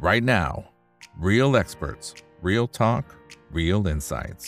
[0.00, 0.64] right now.
[1.18, 3.04] Real experts, real talk,
[3.52, 4.46] real insights.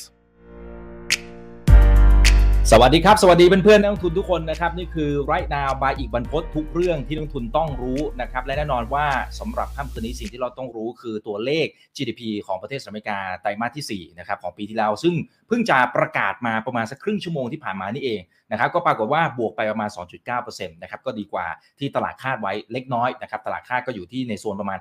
[2.70, 9.06] สวัสดีครับ สวัสดีเพื่อนๆนักลงทุนทุกคนนะครับ นี่คือ right now by อีกบรรพททุกเรื่องที่นักลงทุนต้องรู้นะครับ และแน่นอนว่า
[9.40, 11.66] สำหรับค่ำคืนนี้สิ่งที่เราต้องรู้คือตัวเลข
[11.96, 15.14] GDP ของประเทศสหรัฐอเมริกาไตรมาสที่4นะครับของปีที่แล้วซึ่ง
[15.54, 18.20] พิ่งจะประกาศมาประมาณสักครึ่งชั่วโมงที่ผ่านมานี่เอง
[18.52, 19.90] นะครับก็ปรากฏว่าบวกไปประมาณ
[20.30, 21.46] 2.9%นะครับก็ดีกว่า
[21.78, 24.78] ที่ตลาดคาดไว้เล็กน้อยนะครับตลาดคาดก็อยู่ที่ในโซนประมาณ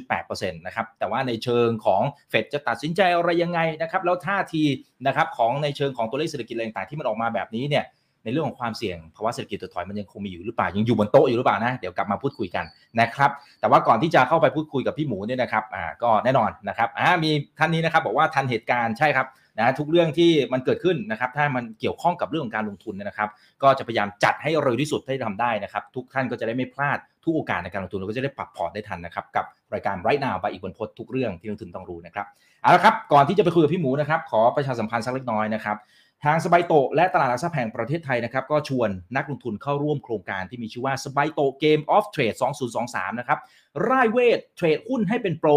[0.00, 4.64] 2.8%นะครับแต่ว่าในเชิงของเฟดจะตัดสินใจอะไรยังไงนะครับแล้วท่าที
[5.06, 7.84] นะครับของในเชิงของตัวเลขเศรษฐกิจอะไรต่างๆที่มันออกมาแบบนี้เนี่ย
[8.24, 12.64] ในเรื่องของความเสี่ยงภาวะเศรษฐกิจถดถอยมันยังคงมีอยู่หรือเปล่ายังอยู่บนโต๊ะอยู่หรือเปล่านะเดี๋ยวกลับมาพูดคุยกัน
[13.00, 13.30] นะครับ
[13.60, 19.26] แต่ว่าก่อนที่จะเข้าไปพูดคุยกับพี่หมูเนี่ยนะครับอ่าก็แน่นอนนะครับอ่ามีท่านนี้นะครับบอกว่าทันเหตุการณ์ใช่ครับ
[19.60, 23.28] นะทุกเรื่องที่มันเกิดขึ้นนะครับถ้ามันเกี่ยวข้องกับเรื่องของการลงทุนนะครับ
[23.62, 32.26] ก็จะพยายามจัดให้เร็วที่สุดที่ทำได้นะครับ ทุกท่านก็จะได้ไม่พลาดทุกโอกาสในการลงทุนเราก็จะได้ปรับพอร์ตได้ทันนะครับกับรายการ Right Now ไปอีกบนพดทุกเรื่องที่นักลงทุนต้องรู้นะครับ
[32.62, 35.76] เอาละครับก่อนที่จะไปคุยกับพี่หมูนะครับขอประชาสัมพันธ์สักเล็กน้อยนะครับ
[36.24, 42.34] ทางสบายโตและตลาดหลักทรัพย์แห่งประเทศไทยนะครับก็ชวนนักลงทุนเข้าร่วมโครงการที่มีชื่อว่าสบายโต Game of Trade
[42.76, 43.38] 2023 นะครับ
[43.90, 45.50] ร่ายเวทเทรดหุ้นให้เป็นโปร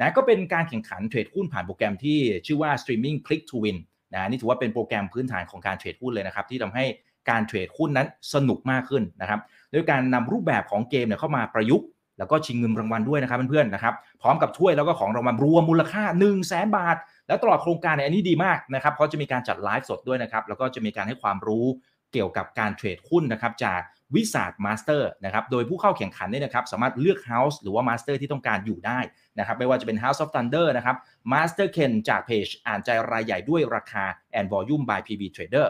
[0.00, 3.78] นะก็เป็นการแข่งขันเทรดหุ้นผ่านโปรแกรมที่ชื่อว่า Streaming Click to Win
[4.14, 6.84] นะนี่ถือว่าเป็นโปรแกรมพื้นฐานของการเทรดหุ้นเลยนะครับ ที่ทำให้
[7.30, 9.40] การเทรดหุ้นนั้นสนุกมากขึ้นนะครับ
[9.74, 11.86] ด้วยการนำรูปแบบของเกมเนี่ยเข้ามาประยุกต์
[12.18, 16.96] แล้วก็ชิงเงินรางวัลด้วยนะครับเพื่อนๆนะครับพร้อมกับถ้วยแล้วก็ของรางวัลรวมมูลค่า 1 0 0 0 0แสนบาท
[17.28, 21.66] แล้วตลอดโครงการเนี่ยอันนี้ดีมากนะครับเพราะจะมีการจัดไลฟ์สดด้วยนะครับแล้วก็จะมีการให้ความรู้
[22.12, 23.80] เกี่ยวกับการเทรดหุ้นนะครับจาก
[24.14, 28.98] Wizard Master นะครับโดยผู้เข้าแข่งขันเนี่ยนะครับสามารถเลือก House หรือว่า Master ที่ต้องการอยู่ได้
[29.38, 30.96] นะครับไม่ว่าจะเป็น House of Thunder นะครับ
[31.32, 34.04] Master Ken จากเพจอ่านใจรายใหญ่ด้วยราคา
[34.38, 35.66] and volume by PB Trader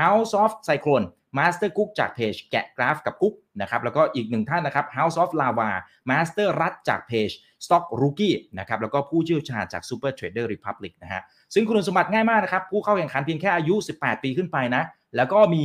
[0.00, 1.06] House of Cyclone
[1.38, 5.70] Master Cook จากเพจแกะกราฟกับกุ๊กนะครับแล้วก็อีกหนึ่งท่านนะครับ House of Lava
[6.10, 7.30] Master รัฐจากเพจ
[7.64, 11.22] Stock Rookie นะครับแล้วก็ผู้เชี่ยวชาญจาก Super Trader Republic นะฮะ
[11.54, 14.82] ซึ่งคุณสมบัติง่ายมากนะครับ ผู้เข้าแข่งขันเพียงแค่อายุ 18 ปีขึ้นไปนะ
[15.16, 15.64] แล้วก็มี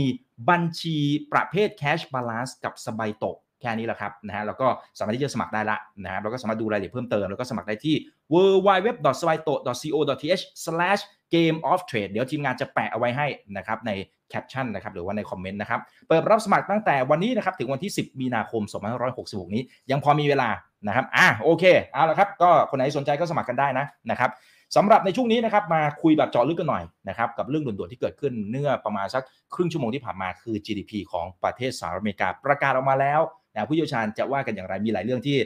[0.50, 0.98] บัญชี
[1.34, 3.26] ประเภท Cash Balance กับสบายโต
[3.62, 4.68] แค่นี้แหละครับนะฮะแล้วก็
[4.98, 7.96] สามารถที่จะสมัครได้ละนะฮะแล้วก็สามารถดูรายละเอียดเพิ่มเติม แล้วก็สมัครได้ที่
[8.34, 8.36] w
[8.68, 8.90] w w
[9.20, 13.28] s w a i t o c o th game of trade เดี๋ยวทีมงานจะแปะเอาไว้ให้
[13.58, 13.92] นะครับใน
[14.30, 18.62] แคปชั่นนะครับหรือว่าในคอมเมนต์นะครับเปิดรับสมัครตั้งแต่วันนี้นะครับถึงวันที่ 10 มีนาคม
[19.10, 20.50] 2566 นี้ ยังพอมีเวลา
[20.88, 24.32] นะครับอะโอเคเอาละครับก็คนไหนสนใจก็สมัครกันได้นะนะครับ
[24.76, 29.24] สำหรับในช่วงนี้นะครับมาคุยแบบเจาะลึกกันหน่อยนะครับกับเรื่องด่วนๆที่เกิดขึ้นเนื่อประมาณสัก
[29.54, 33.22] ครึ่งชั่วโมงที่ผ่านมาคือ GDP ของประเทศสหรัฐอเมริกาประกาศออกมาแล้ว
[33.56, 35.38] นะผู้เชี่ยวชาญจะว่ากันอย่างไรมีหลายเรื่องที่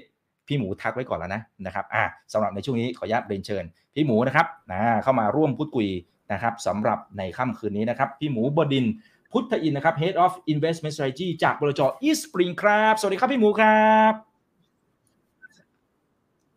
[0.48, 2.04] พี่หมูทักไว้ก่อนแล้วนะนะครับอะ
[2.34, 3.64] สำหรับในช่วงนี้ขออนุญาตเรียนเชิญ
[3.96, 5.88] พี่หมูนะครับนะเข้ามาร่วมพูดคุย
[6.32, 8.86] นะครับสำหรับในค่ำคืนนี้นะครับ พี่หมูบดิน
[9.32, 14.14] พุทธอินนะครับ Head of Investment Strategy จากบริจ East Spring ครับ สวัสดีครับพี่หมูครับ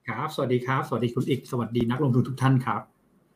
[0.09, 2.83] ครับ สวัสดีครับ สวัสดีคุณอีก สวัสดีนักลงทุนทุกท่านครับ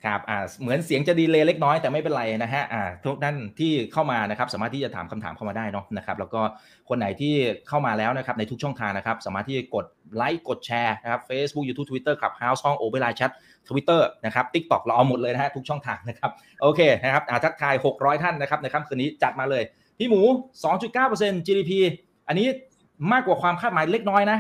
[0.05, 6.41] ครับอ่าเหมือนเสียงจะ delay เล็กน้อยแต่ไม่เป็นไรนะฮะอ่าทุกท่านที่เข้ามานะครับสามารถที่จะถามคำถามเข้ามาได้เนาะนะครับแล้วก็
[6.89, 7.35] คนไหนที่
[7.69, 9.85] เข้ามาแล้วนะครับในทุกช่องทางนะครับสามารถที่จะกด
[10.17, 13.31] ไลค์กดแชร์นะครับ Facebook YouTube Twitter Clubhouse ห้องโอเวอร์ไลน์แชท
[13.69, 16.31] ทวิตเตอร์นะครับ TikTok เราเอาหมดเลยนะฮะทุกช่องทางนะครับ
[16.63, 19.63] โอเคนะครับอ่าทักทาย 600 ท่านนะครับในค่ำคืนนี้จัดมาเลย
[19.99, 20.21] พี่หมู
[20.85, 21.73] 2.9% GDP
[22.29, 22.47] อันนี้
[23.13, 24.39] มากกว่าความคาดหมายเล็กน้อยนะ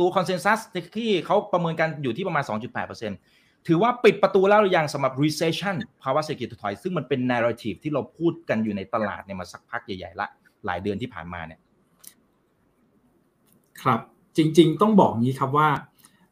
[0.00, 0.58] ตัว consensus
[0.96, 2.50] ที่เขาประเมินกันอยู่ที่ประมาณ 2.8%
[3.66, 10.26] ถือว่าปิดประตูแล้วหรือยังสำหรับ recession ภาวะเศรษฐกิจถดถอย ซึ่งมันเป็น narrative ที่เราพูดกันอยู่ในตลาดเนี่ยมาสักพักใหญ่ๆละ
[10.66, 11.60] หลายเดือนที่ผ่านมาเนี่ย
[13.82, 14.00] ครับ
[14.36, 15.68] จริง ๆ ต้องบอกงี้ครับว่า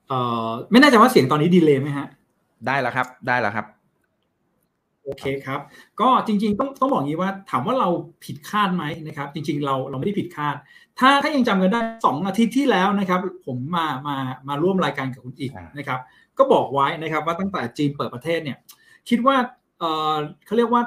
[0.08, 2.06] เอ่อไม่แน่ใจว่าเสียงตอนนี้ดีเลยไหมฮะ
[2.66, 3.66] ได้แล้วครับ ได้แล้วครับ
[5.04, 5.60] โอเคครับ
[6.00, 7.88] ก็จริงๆต้องต้องบอกงี้ว่าถามว่าเรา
[8.24, 10.54] ผิดคาดไหมนะครับ จริง ๆ เราเราไม่ได้ผิดคาด
[10.98, 14.16] ถ้าถ้ายังจำกันได้สองอาทิตย์ที่แล้วนะครับ ผมมามา
[14.48, 16.00] มาร่วมรายการกับคุณอีกนะครับ
[16.38, 18.58] ก็บอกไว้นะครับว่าตั้งแต่จีนเปิดประเทศเนี่ย
[19.08, 19.36] คิดว่า
[19.78, 20.14] เออ
[20.46, 20.82] เขาเรียกว่า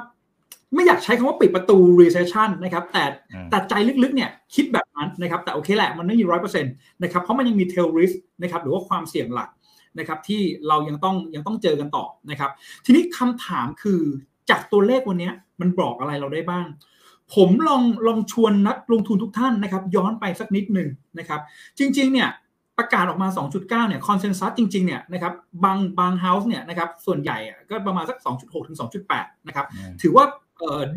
[0.74, 3.04] ไม่อยากใช้คำว่าปิดประตู recession นะครับ แต่
[3.50, 9.48] แต่ใจลึกๆเนี่ยคิดแบบนั้นนะครับ แต่โอเคแหละมันไม่มีร้อยเปอร์เซ็นต์นะครับเพราะมันยังมี tail risk นะครับหรือว่าความเสี่ยงหลัก
[9.98, 12.50] นะครับที่เรายังต้องยังต้องเจอกันต่อนะครับ
[12.84, 14.00] ทีนี้คำถามคือ
[14.50, 15.30] จากตัวเลขวันนี้
[15.60, 16.66] มันบอกอะไรเราได้บ้าง
[17.34, 20.88] ผมลองลองชวนนักลงทุนทุกท่านนะครับ ย้อนไปสักนิดหนึ่ง
[21.18, 21.40] นะครับ
[21.78, 22.28] จริง ๆ เนี่ย
[22.78, 25.32] ประกาศออกมา 2.9 เนี่ยคอนเซนแซสจริง ๆ เนี่ยนะครับ
[25.64, 27.36] บางบางเฮาส์เนี่ยนะครับส่วนใหญ่
[27.70, 28.78] ก็ประมาณสัก 2.6 ถึง
[29.12, 29.66] 2.8 นะครับ
[30.02, 30.24] ถือว่า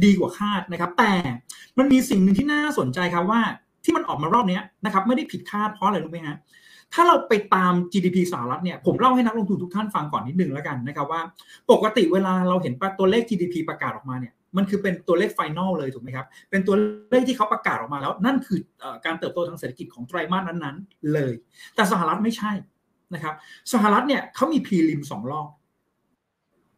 [0.04, 1.12] ดีกว่าคาดนะครับ แต่
[1.78, 3.42] มันมีสิ่งหนึ่งที่น่าสนใจครับว่า
[3.84, 6.38] ที่มันออกมารอบนี้นะครับไม่ได้ผิดคาดเพราะอะไรรู้ไหมฮะ
[6.94, 11.22] ถ้าเราไปตาม GDP สหรัฐเนี่ยผมเล่าให้นักลงทุนทุกท่านฟังก่อนนิดนึงแล้วกันนะครับว่า
[11.72, 16.76] ปกติเวลาเราเห็นตัวเลข GDP ประกาศออกมาเนี่ยมันคือเป็นตัวเลข final เลยถูกไหมครับ เป็นตัว
[17.12, 18.60] เลขที่เขาประกาศออกมาแล้ว นั่นคือ
[19.06, 21.34] การเติบโตทางเศรษฐกิจของไตรมาสนั้นๆ เลย
[21.76, 22.52] แต่สหรัฐไม่ใช่
[23.14, 23.34] นะครับ
[23.74, 25.50] สหรัฐเนี่ยเขามี prelim สองรอบ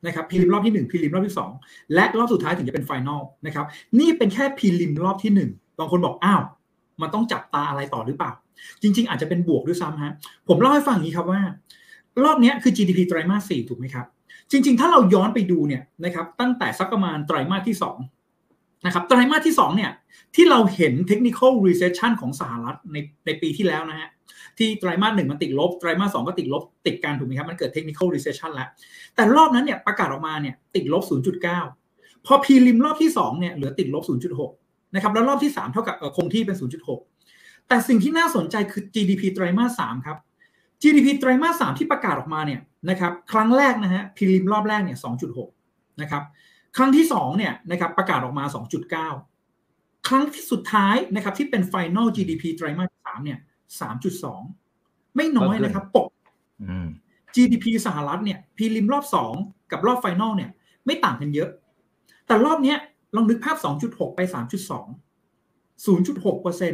[0.06, 3.66] นะครับ prelim รอบที่1 prelim รอบที่ 2 และรอบสุดท้ายถึงจะเป็น final นะครับ
[4.00, 6.42] นี่เป็นแค่ prelim รอบที่ 1 บางคนบอกอ้าว
[7.02, 8.32] มันต้องจับตาอะไรต่อหรือเปล่า
[8.82, 10.14] จริง ๆ อาจจะเป็นบวกด้วยซ้ำฮะ
[10.48, 11.42] ผมเล่าให้ฟังอย่างนี้ครับว่า
[12.24, 14.06] รอบนี้คือ GDP ไตรมาส4ถูกไหมครับ
[14.52, 17.78] จริง ๆ ถ้าเราย้อนไปดูเนี่ยนะครับตั้งแต่สักประมาณไตรมาสที่
[18.30, 19.92] 2นะครับไตรมาสที่2เนี่ย
[20.36, 24.10] ที่เราเห็น technical recession ของสหรัฐในในปีที่แล้วนะฮะ
[24.58, 28.68] ที่ไตรมาสหนึ่งมันติดลบไตรมาสสองก็ติดลบติดกันถูกไหมครับมันเกิด technical recession แล้ว
[29.16, 31.04] แต่รอบนั้นเนี่ยประกาศออกมาเนี่ยติดลบ
[31.64, 34.04] 0.9 พอพีริมรอบที่2เนี่ยเหลือติดลบ
[34.50, 37.13] 0.6นะครับแล้วรอบที่ 3 เท่ากับคงที่เป็น 0.6
[37.68, 40.18] แต่สิ่งที่น่าสนใจคือ GDP ไตรมาส3ครับ
[40.82, 44.98] GDP ไตรมาส3ที่ประกาศออกมาเนี่ยนะครับครั้งแรกนะฮะพีริมรอบแรกเนี่ย
[45.50, 46.24] 2.6นะครับ
[46.78, 48.46] ครั้งที่2เนี่ยนะครับประกาศออกมา
[49.26, 53.40] 2.9 ครั้งที่สุดท้ายนะครับที่เป็น Final GDP ไตรมาส3เนี่ย
[54.48, 56.08] 3.2 ไม่น้อยนะครับปก
[57.36, 59.06] GDP สหรัฐเนี่ยพีริมรอบ
[59.38, 60.52] 2 กับรอบไฟนอลเนี่ย
[60.86, 61.50] ไม่ต่างกันเยอะ
[62.28, 62.76] แต่รอบนี้
[63.16, 63.58] ลองนึกภาพ
[63.88, 64.36] 2.6 ไป 3.2
[65.86, 66.74] 0.6%น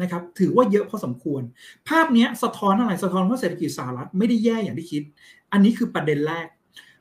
[0.00, 1.42] นะครับถือว่าเยอะพอสมควร
[1.88, 5.02] ภาพนี้สะท้อนอะไรสะท้อนว่าเศรษฐกิจสหรัฐไม่ได้แย่อย่างที่คิด
[5.52, 6.46] อันนี้คือประเด็นแรก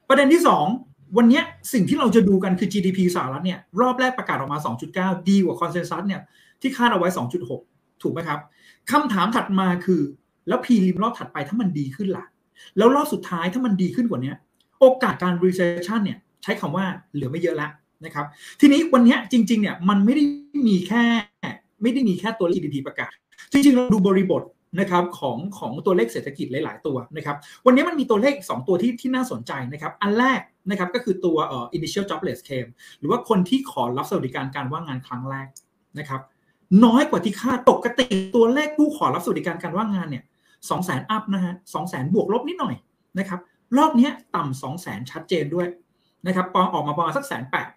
[0.10, 0.42] ประเด็นที่
[0.80, 1.42] 2 วันนี้
[1.74, 4.60] สิ่งที่เราจะดูกันคือ GDP สหรัฐเนี่ยรอบแรกประกาศออกมา
[4.94, 6.22] 2.9 ดีกว่าคอนเซนแซสเนี่ย
[6.62, 7.10] ที่คาดเอาไว้
[7.56, 8.40] 2.6 ถูกไหมครับ
[8.92, 10.02] คำถามถัดมาคือ
[10.48, 12.26] แล้วพีริมรอบถัดไปถ้ามันดีขึ้นล่ะ
[12.78, 14.34] แล้วรอบสุดท้ายถ้ามันดีขึ้นกว่านี้
[14.80, 17.72] โอกาสการ recession เนี่ยใช้คำว่าเหลือไม่เยอะแล้ว
[18.06, 18.26] นะครับ
[18.60, 20.24] ทีนี้วันนี้จริงๆเนี่ยมันไม่ได้
[20.68, 21.04] มีแค่
[21.82, 23.14] ไม่ได้มีแค่ตัวเลข GDP ประกาศ
[23.52, 24.44] จริงๆเราดูบริบท
[24.80, 27.36] นะครับของของตัวเลขเศรษฐกิจหลาย ๆ ตัวนะครับ
[27.66, 32.68] วันนี้มันมีตัวเลข 2 ตัวที่ที่น่าสนใจนะครับ อันแรกนะครับก็คือตัวเอ่อ initial jobless claim
[33.00, 35.48] หรือว่าคนที่ขอรับสวัสดิการการว่างงานครั้งแรก
[36.00, 36.22] นะครับ
[36.86, 38.06] น้อยกว่าที่คาดปกติ
[38.36, 40.24] ตัวเลขผู้ขอรับสวัสดิการการว่างงานเนี่ย
[40.70, 42.76] สองแสนอัพนะฮะสองแสนบวกลบนิดหน่อย
[43.20, 43.40] นะครับ
[43.78, 45.68] รอบนี้ต่ำสองแสนชัดเจนด้วย
[46.28, 47.68] นะครับปองออกมาประมาณสักแสนแปด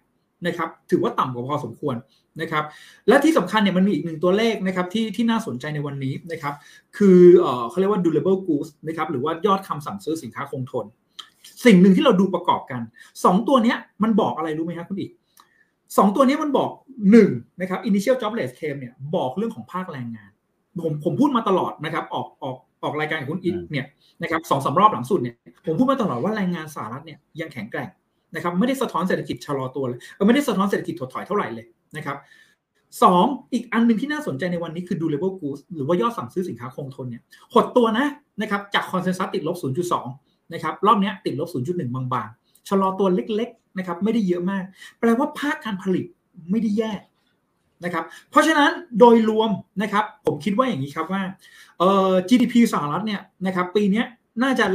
[0.47, 1.95] นะครับถือว่าต่ำกว่าพอสมควร
[2.41, 2.63] นะครับ
[3.07, 6.53] และที่สำคัญเนี่ยมันมีอีกหนึ่งตัวเลขนะครับที่ที่น่าสนใจในวันนี้นะครับ
[6.97, 10.85] คือเออเขาเรียกว่า durable goods นะครับหรือว่ายอดคำสั่งซื้อสินค้าคงทน
[11.65, 12.81] สิ่งหนึ่งที่เราดูประกอบกัน
[13.13, 15.11] 2 ตัวนี้มันบอกอะไรรู้ไหมครับคุณอีก
[15.97, 16.69] สองตัวนี้มันบอก
[17.15, 20.31] 1นะครับ initial jobless claim เนี่ยบอกเรื่องของภาคแรงงาน
[20.83, 23.85] ผมผมพูดมาตลอดนะครับออกออกออกรายการกับคุณอีกเนี่ย
[24.21, 25.35] นะครับสองสารอบหลังสุดเนี่ย
[25.65, 27.89] ผมพูดมาตลอดว่าแรงงานสหรัฐเนี่ยยังแข็งแกร่ง
[28.35, 31.65] นะครับไม่ได้สะท้อนเศรษฐกิจชะลอตัวเลยไม่ได้สะท้อนเศรษฐกิจถดถอยเท่าไหร่เลย
[31.97, 32.17] นะครับ
[33.03, 37.23] สองอีกอันหนึ่งที่น่าสนใจในวันนี้คือ durable goods หรือว่ายอดสั่งซื้อสินค้าคงทนเนี่ย
[37.53, 38.07] หดตัวนะ
[38.41, 39.57] นะครับจากคอนเซนแซสติดลบ
[40.05, 44.63] 0.2 นะครับรอบนี้ติดลบ 0.1 บางๆชะลอตัวเล็กๆนะครับไม่ได้เยอะมาก
[44.99, 46.05] แปลว่าภาคการผลิต
[46.51, 46.91] ไม่ได้แย่
[47.85, 49.51] นะครับเพราะฉะนั้นโดยรวม
[49.81, 51.21] นะครับผมคิดว่าอย่างนี้ครับว่า
[51.79, 54.03] เอ่อ GDP สหรัฐเนี่ยนะครับปีนี้
[54.43, 54.65] น่าจะ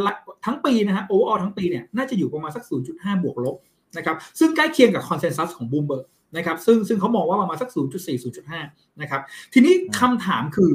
[0.45, 3.57] ทั้งปีนะฮะ overall ทั้งปีเนี่ยน่าจะอยู่ประมาณสัก 0.5 บวกลบ
[3.97, 8.17] นะครับซึ่งใกล้เคียงกับ consensus ของบูมเบิร์กนะครับซึ่งซึ่งเขามองว่าประมาณสัก 0.4
[8.53, 9.21] 0.5 นะครับ
[9.53, 10.73] ทีนี้คำถามคือ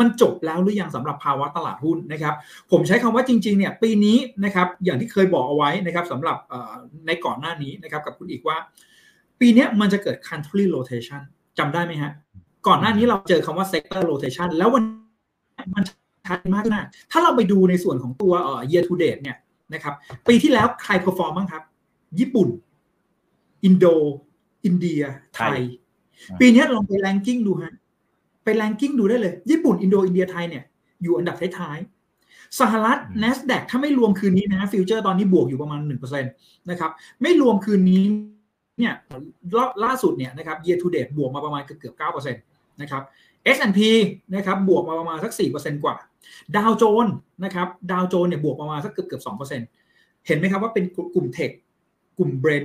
[0.00, 2.34] มันจบแล้วหรือยังสำหรับภาวะตลาดหุ้นนะครับ
[2.70, 6.36] ผมใช้คำว่าจริงๆเนี่ยปีนี้นะครับอย่างที่เคยบอกเอาไว้นะครับสำหรับ
[7.06, 8.56] ในก่อนหน้านี้นะครับกับคุณอีกว่า
[9.40, 11.20] ปีนี้มันจะเกิด country rotation
[11.58, 12.12] จำได้ไหมฮะ
[12.66, 14.84] ก่อนหน้านี้เราเจอคำว่า sector rotation แล้ววัน
[15.74, 15.84] มัน
[16.28, 19.36] ชัดมากนะถ้าเราไปดูในส่วนของตัวเอ่อ year to date เนี่ย
[19.74, 19.94] นะครับ
[20.28, 21.62] ปีที่แล้วใคร perform บ้างครับ
[22.20, 22.48] ญี่ปุ่น
[23.64, 23.86] อินโด
[24.64, 25.02] อินเดีย
[25.34, 25.60] ไทย
[26.40, 27.74] ปีนี้ลองไป ranking ดูฮะ
[28.44, 30.64] ไป ranking ดูได้เลย ญี่ปุ่น อินโด อินเดีย ไทยเนี่ย
[31.02, 36.90] อยู่อันดับท้ายๆ สหรัฐ NASDAQ ถ้าไม่รวมคืนนี้นะฟิวเจอร์ตอนนี้บวกอยู่ประมาณ 1%นะครับ
[37.22, 38.02] ไม่รวมคืนนี้
[38.78, 38.94] เนี่ย
[39.84, 43.02] ล่าสุดเนี่ยนะครับ year to date บวกมาประมาณเกือบ9%นะครับ
[43.56, 43.80] S&P
[44.34, 45.96] นะครับบวกมาประมาณสัก 4%กว่า
[46.56, 47.06] ดาวโจนส์
[47.44, 49.22] นะครับดาวโจนส์เนี่ยบวกประมาณสักเกือบเกือบ
[49.80, 51.50] 2%เห็นไหมครับว่าเป็นกลุ่มเทค
[52.18, 52.64] กลุ่มเบรน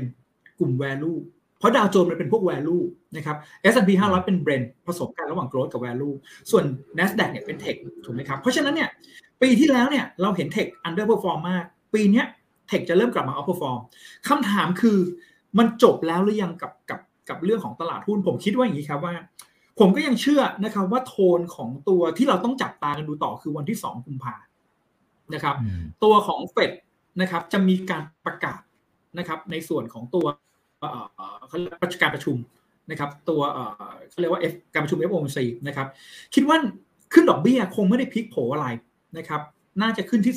[0.60, 1.18] กลุ่ม value
[1.60, 2.84] เพราะดาวโจนมันเป็นพวก value
[3.16, 3.38] นะครับ
[3.74, 6.14] S&P 500 เป็น blendผสมกันระหว่าง growth กับ value
[6.52, 6.64] ส่วน
[6.98, 8.90] NASDAQ เนี่ยเป็น tech ถูกไหมครับ เพราะฉะนั้นเนี่ย
[9.42, 11.64] ปีที่แล้วเนี่ยเราเห็น tech underperform มาก
[11.94, 12.24] ปีนี้
[12.70, 13.80] tech จะเริ่มกลับมา outperform
[14.28, 14.98] คำถามคือ
[15.58, 17.00] มันจบแล้วหรือยังกับกับ
[17.30, 19.14] กับเรื่องของตลาดหุ้น ผมคิดว่าอย่างนี้ครับว่า
[19.80, 24.36] ผมก็ยังเชื่อนะครับว่าโทนของตัวที่เราต้องจับตากันดูต่อคือวันที่ 2 กุมภา
[25.34, 25.56] นะครับ
[26.04, 26.72] ตัวของเฟด
[27.22, 28.62] นะครับจะมีการประกาศ
[29.20, 30.26] นะครับในส่วนของตัว
[31.48, 32.38] เขาเรียกการประชุม
[32.92, 33.42] นะครับ ตัว
[34.10, 35.88] เขาเรียกว่า F การประชุม FOMC นะครับ
[36.36, 36.58] คิดว่า
[37.14, 38.68] ขึ้นดอกเบี้ยคงไม่ได้พลิกโผอะไร
[39.18, 39.42] นะครับ
[39.82, 40.36] น่าจะขึ้นที่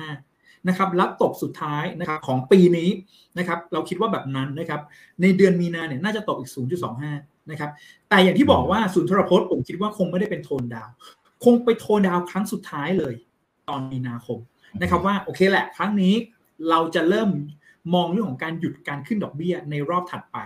[0.00, 2.88] 0.25 นะครับแล้วตกสุดท้ายนะครับของปีนี้
[3.38, 4.80] นะครับ เราคิดว่าแบบนั้นนะครับ
[5.22, 7.70] ในเดือนมีนาเนี่ยน่าจะตกอีก 0.25 นะครับ
[8.08, 10.88] แต่อย่างที่บอกว่าศูนย์ทรพจน์ผมคิดว่าคงไม่ได้เป็นโทนดาว
[11.44, 13.14] คงไปโทนดาวครั้งสุดท้ายเลย
[13.68, 14.38] ตอนมีนาคม
[14.82, 16.14] นะครับว่าโอเคแหละ ครั้งนี้
[16.70, 17.30] เราจะเริ่ม
[17.94, 20.38] มองเรื่องของการหยุดการขึ้นดอกเบี้ยในรอบถัดไป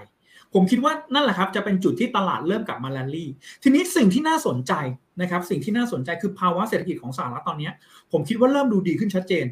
[0.54, 3.30] ผมคิดว่านั่นแหละครับจะเป็นจุดที่ตลาดเริ่มกลับมาแลนลี่
[3.62, 4.72] ทีนี้สิ่งที่น่าสนใจ
[5.20, 7.70] นะครับ สิ่งที่น่าสนใจคือภาวะเศรษฐกิจของสหรัฐตอนนี้
[8.12, 9.44] ผมคิดว่าเริ่มดูดีขึ้นชัดเจน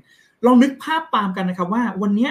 [0.47, 2.29] ลองนึกภาพตามกันนะครับว่าวันนี้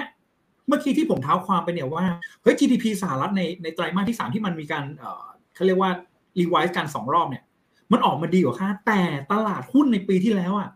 [0.68, 2.04] เมื่อกี้ที่ผมเท้าความไปเนี่ยว่า
[2.42, 4.84] เฮ้ย GDP สหรัฐในในไตรมาสที่3ที่มันมีการ
[5.54, 5.90] เขาเรียกว่า
[6.38, 7.42] revise กันสองรอบเนี่ย
[7.92, 9.00] มันออกมาดีกว่าคาดแต่
[9.32, 10.70] ตลาดหุ้นในปีที่แล้วอะ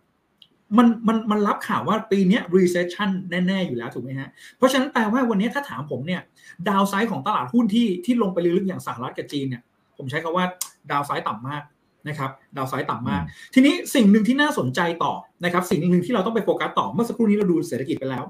[0.78, 6.20] มันมันมันรับข่าวว่าปีนี้ recession แน่ ๆ อยู่แล้วถูกไหมฮะ เพราะฉะนั้นแปลว่าวันนี้ถ้าถามผมเนี่ย
[6.68, 9.62] ดาวไซด์ของตลาดหุ้นที่ที่ลงไปลึกๆอย่างสหรัฐกับจีนเนี่ย
[9.96, 10.44] ผมใช้คาว่า
[10.90, 11.62] ดาวไซด์ต่ำมาก
[12.08, 13.22] นะครับ ดาวไซด์ต่ำมาก
[13.54, 15.12] ทีนี้สิ่งหนึ่งที่น่าสนใจต่อ
[15.44, 18.24] นะครับ สิ่งหนึ่งที่เราต้องไปโฟกัสต่อเมื่อสักครู่นี้เราดูเศรษฐกิจไปแล้ว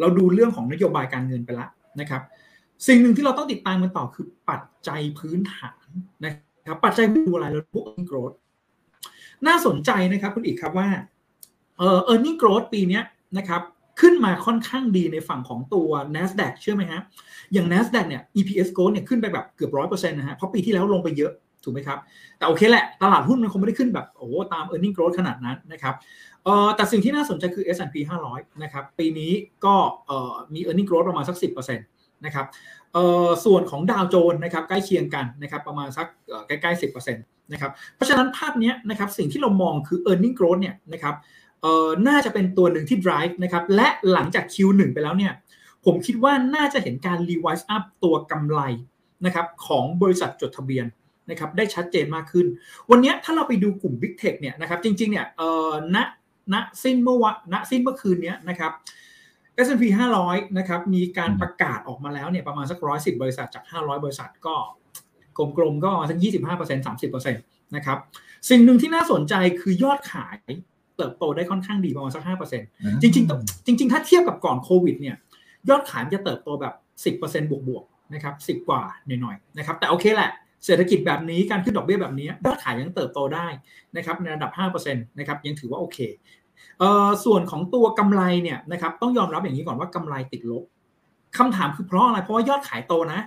[0.00, 2.22] เราดูเรื่องของนโยบายการเงินไปแล้วนะครับ
[2.86, 5.84] สิ่งหนึ่งที่เราต้องติดตามกันต่อคือปัจจัยพื้นฐาน
[6.24, 6.32] นะ
[6.66, 8.36] ครับปัจจัยดูอะไรเราพวก growth
[9.46, 10.88] น่าสนใจนะครับคุณอีกครับว่า
[11.78, 13.00] เออ earning growth ปีนี้
[13.38, 13.62] นะครับ
[14.00, 17.00] ขึ้นมาค่อนข้างดีในฝั่งของตัว NASDAQ เชื่อไหมฮะ
[17.52, 21.32] อย่าง NASDAQ เนี่ย EPS growth เนี่ยขึ้นไปแบบเกือบร้อยเปอร์เซ็นต์นะฮะ เพราะปีที่แล้วลงไปเยอะ
[21.66, 21.98] ถูกไหมครับ
[22.38, 25.94] แต่โอเคแหละ ตลาดหุ้นมันคงไม่ได้ขึ้นแบบโอ้ตาม e a r n i n g growth ขนาดนั้นนะครับ
[26.44, 27.96] เอ่อแต่สิ่งที่น่าสนใจคือ S&P
[28.30, 29.32] 500 นะครับ ปีนี้
[29.64, 29.74] ก็
[30.06, 32.46] เอ่อมี e a r n i n g growth ประมาณสัก 10%นะครับ
[32.92, 36.06] เอ่อส่วนของดาวโจนนะครับใกล้เคียงกันนะครับประมาณสัก
[36.46, 41.14] ใกล้ๆ10%นะครับเพราะฉะนั้นภาพนี้นะครับสิ่งที่เรามองคือ e a r n i n g growth เนี่ยนะครับ
[41.62, 45.32] เอ่อน่าจะเป็นตัวหนึ่งที่ drive นะครับและหลังจาก Q1 ไปแล้วเนี่ย
[45.84, 48.60] ผมคิดว่าน่าจะเห็นการ revise up ตัวกำไร
[49.26, 50.86] นะครับของบริษัทจดทะเบียน
[51.30, 52.46] นะครับได้ชัดเจนมากขึ้น
[52.90, 55.96] วันนี้ถ้าเราไปดูกลุ่ม Big Tech เนี่ยนะครับจริงๆเนี่ยเอ่อณ
[56.52, 58.72] ณสิ้นเมื่อวะณสิ้นเมื่อคืนนี้นะครับ
[59.66, 59.84] S&P
[60.22, 64.54] 500 นะครับมีการประกาศออกมาแล้วเนี่ยประมาณสักร้อยสิบบริษัทจาก 500 บริษัทก็
[65.56, 67.98] กลมๆก็ประมาณสัก25% 30%นะครับ
[68.50, 70.36] สิ่งหนึ่งที่น่าสนใจคือยอดขาย
[70.96, 72.22] เติบโตได้ค่อนข้างดีประมาณสัก
[72.62, 75.16] 5%จริงๆจริง ๆ ถ้าเทียบกับก่อนโควิดเนี่ย
[75.68, 76.74] ยอดขายจะเติบโตแบบ
[77.20, 80.30] 10%บวกๆนะครับ10 กว่าหน่อยๆนะครับแต่โอเคแหละ
[80.64, 83.48] เศรษฐกิจแบบนี้การขึ้นดอกเบี้ยแบบนี้ยอดขายยังเติบโตได้
[83.96, 85.98] นะครับในระดับ5%นะครับยังถือว่าโอเค
[86.78, 90.64] เอ่อส่วนของตัวกำไรเนี่ยนะครับต้องยอมรับอย่างนี้ก่อนว่ากำไรติดลบ
[91.38, 93.20] คำถามคือเพราะอะไรเพราะว่ายอดขายโตนะ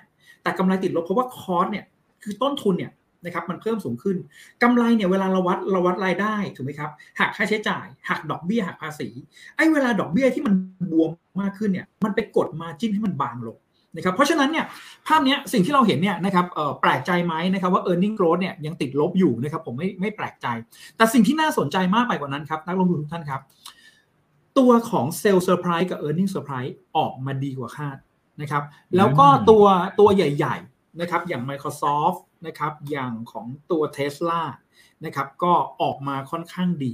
[0.44, 1.86] แต่กำไรติดลบเพราะว่าคอสเนี่ย
[2.24, 2.92] คือต้นทุนเนี่ย
[3.26, 4.18] นะครับมันเพิ่มสูงขึ้น
[4.64, 9.10] กำไรเนี่ยเวลาเราวัดเราวัดรายได้ถูกไหมครับหักค่าใช้จ่ายหักดอกเบี้ยหักภาษี
[9.56, 10.54] ไอ้เวลาดอกเบี้ยที่มัน
[10.92, 13.58] บวมมากขึ้นเนี่ยมันไปกดมาจิ้นให้มันบางลง
[13.96, 14.66] นะครับเพราะฉะนั้นเนี่ย
[15.08, 16.46] ภาพนี้สิ่งที่เราเห็นเนี่ยนะครับ
[16.82, 20.48] แปลกใจไหมนะครับว่า e a r n i n g growth เนี่ยยังติดลบอยู่นะครับผมไม่ไม่แปลกใจ
[20.98, 23.42] แต่สิ่งที่น่าสนใจมากไปกว่านั้นครับนักลงทุนทุกท่านครับ
[24.58, 27.98] ตัวของเซลล์เซอร์ไพรส์กับ e a r n i n g เซอร์ไพรส์ออกมาดีกว่าคาด
[28.42, 28.64] นะครับ
[28.96, 29.66] แล้วก็ตัว
[30.00, 34.42] ตัวใหญ่ ๆนะครับอย่าง Microsoft นะครับอย่างของตัว Tesla
[35.06, 36.94] นะครับก็ออกมาค่อนข้างดี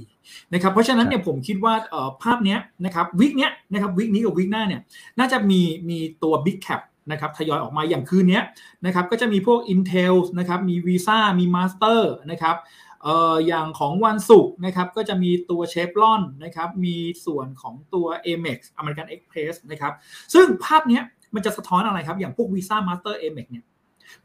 [0.54, 1.74] นะครับเพราะฉะนั้นเนี่ยผมคิดว่า
[2.22, 4.80] ภาพนี้นะครับ week เนี้ยนะครับ week นี้กับ week หน้าเนี่ย
[5.18, 6.82] น่าจะมีมีตัว Big Cap
[7.12, 8.40] นะครับทยอยออกมาอย่างคืนนี้
[8.86, 12.56] นะครับก็จะมีพวก Intel นะครับมี Visa มี Master นะครับ
[13.02, 19.92] เอ่ออย่างของวันศุกร์นะครับก็จะมีตัวเชฟลอนนะครับมีส่วนของตัว Amex American Express นะครับ
[20.34, 21.00] ซึ่งภาพนี้
[21.34, 23.64] มันจะสะท้อนอะไรครับ อย่างพวก Visa Master Amex เนี่ย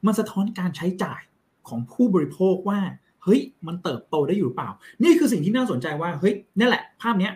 [0.05, 1.21] มันสะท้อนการใช้จ่าย
[1.69, 2.79] ของผู้บริโภคว่า
[3.23, 4.69] เฮ้ยมันเติบโตได้อยู่หรือเปล่า
[5.03, 7.33] นี่คือสิ่งที่น่าสนใจว่าเฮ้ยนี่แหละภาพเนี้ย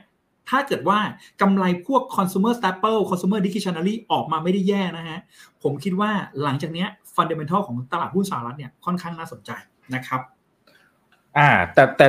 [0.50, 1.00] ถ้าเกิดว่า
[1.42, 5.20] กำไรพวก consumer staple consumer discretionary ออกมาไม่ได้แย่นะฮะ
[5.64, 6.12] ผมคิดว่า
[6.44, 9.52] หลังจากนี้ fundamental ของตลาดหุ้นสหรัฐเนี่ยค่อนข้างน่าสนใจ
[9.96, 10.22] นะครับ
[11.38, 12.08] อ่า แต่แต่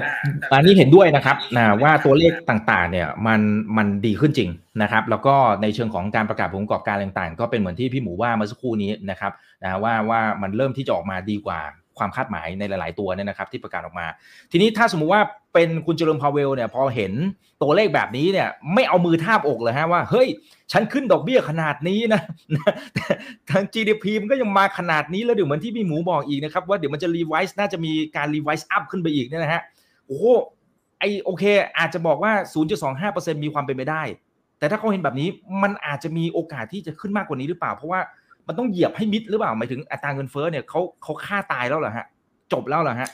[0.53, 3.41] อันนี้เห็นด้วยนะครับนะว่าตัวเลขต่างๆ เนี่ยมัน
[3.77, 4.51] มันดีขึ้นจริง
[4.83, 11.61] นะครับ แล้วก็ในเชิงของการประกาศผลประกอบการต่างๆ ก็เป็นเหมือนที่พี่หมูว่าเมื่อสักครู่นี้นะครับนะว่าว่ามันเริ่มที่จะออกมาดีกว่า
[11.99, 14.07] ความคาดหมายในหลาย ๆ ตัวเนี่ยนะครับที่ประกาศออกมา
[14.53, 15.23] ทีนี้ถ้าสมมุติว่า
[15.55, 17.13] เป็นคุณเจริญพาเวลเนี่ยพอเห็น
[17.63, 20.29] ตัวเลขแบบนี้เนี่ยไม่เอามือทาบอกเลยฮะว่า เฮ้ย
[20.73, 22.23] ฉันขึ้นดอกเบี้ยขนาดนี้นะ
[23.51, 29.63] ทาง GDP มันก็ยังมาขนาดนี้แล้วเดี๋ยวเหมือนที่พี่หมูบอกอีกนะครับ ว่าเดี๋ยวมันจะ revise น่าจะมีการ revise up ขึ้นไปอีกเนี่ยนะฮะ
[30.07, 30.25] โอ้โห
[31.01, 31.45] ไอโอเค
[31.79, 32.33] อาจจะบอกว่า
[32.89, 34.03] 0.25%มีความเป็นไปได้
[34.59, 35.29] แต่ถ้าเขาเห็นแบบนี้
[35.63, 38.01] มันอาจจะมีโอกาสที่จะขึ้นมากกว่านี้หรือเปล่าเพราะว่า
[38.47, 42.07] มันต้องเหยียบให้มิดหรือเปล่าหมายถึงอัตราเงินเฟ้อเนี่ยเขาเขาฆ่าตายแล้วเหรอฮะ
[42.53, 43.09] จบแล้วเหรอฮะ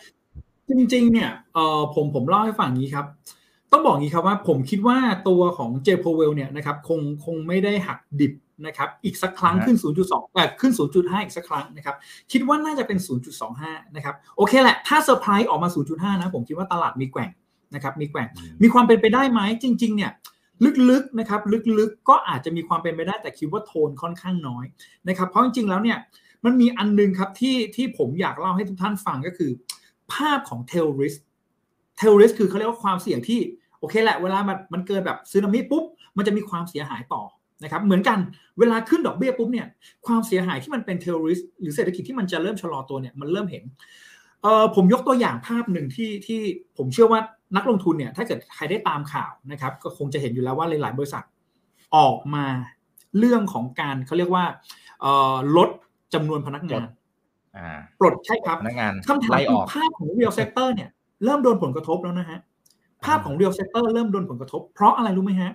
[0.68, 3.06] จริง ๆ เนี่ยเออผมผมเล่าให้ฟังนี้ครับ
[3.72, 4.98] ต้องบอกงี้ครับว่าผมคิดว่า
[5.28, 8.32] ตัวของเจโพเวลเนี่ยนะครับคงคงไม่ได้หักดิบ
[8.66, 11.96] นะครับอีกสักครั้งขึ้น 0.2แบบขึ้น 0.5 อีกสักครั้งนะครับ
[12.32, 12.98] คิดว่าน่าจะเป็น
[13.46, 15.68] 0.25 นะครับโอเคแหละ ถ้าเซอร์ไพรส์ออกมา
[16.00, 17.30] 0.5 นะ ผมคิดว่าตลาดมีแกว่ง
[17.74, 18.28] นะครับมีแกว่ง
[18.62, 20.10] มีความเป็นไปได้ไหมจริง ๆ เนี่ย
[20.90, 21.40] ลึกๆนะครับ
[21.78, 24.64] ลึกๆก็อาจจะมีความเป็นไปได้แต่คิดว่าโทนค่อนข้างน้อย
[25.08, 25.98] นะครับเพราะจริงๆแล้วเนี่ย
[26.44, 29.50] มันมีอันนึงครับที่ที่ผมอยากเล่าให้ทุกท่านฟังก็คือ
[30.12, 31.14] ภาพของ tail risk
[31.96, 33.40] tail risk คือเขาเรียกว่าความเสี่ยงที่
[33.78, 35.84] โอเคแหละเวลามันมันเกิดแบบซึนามิปุ๊บ
[36.16, 37.22] มันจะมีความเสียหายต่อ
[37.64, 38.18] นะครับเหมือนกัน
[38.58, 39.66] เวลาขึ้นดอกเบี้ยปุ๊บเนี่ย
[40.06, 43.64] ความเสียหายที่มันเป็น tail risk หรือเศรษฐกิจที่มันจะเริ่มชะลอตัวเนี่ยมันเริ่มเห็น
[44.42, 46.40] เออผมยกตัวอย่างภาพหนึ่งที่ที่
[46.76, 47.20] ผมเชื่อว่า
[47.56, 51.24] นักลงทุนเนี่ยถ้าเกิดใครได้ตามข่าวนะครับก็คงจะเห็นอยู่แล้วว่าหลาย ๆ บริษัท
[51.96, 52.46] ออกมา
[53.18, 54.44] เรื่องของการเขาเรียกว่า
[55.56, 55.70] ลด
[56.14, 56.86] จำนวนพนักงาน
[58.00, 60.90] ปลดใช่ครับพนักงานคำถามคือภาพของ real sector เนี่ย
[61.24, 62.38] เริ่มโดนผลกระทบแล้วนะฮะ
[63.04, 65.50] ภาพของ real sector เริ่มโดนผลกระทบ เพราะอะไรรู้ไหมฮะ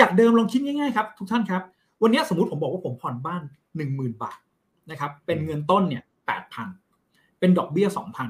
[0.00, 1.62] จากเดิมลองคิดง่ายๆครับทุกท่านครับ
[2.02, 3.42] วันนี้สมมติผมบอกว่าผมผ่อนบ้าน
[3.76, 4.38] หนึ่งหมื่นบาท
[4.90, 6.68] นะครับเป็นเงินต้นเนี่ยแปดพัน
[7.38, 8.28] เป็นดอกเบี้ยสองพัน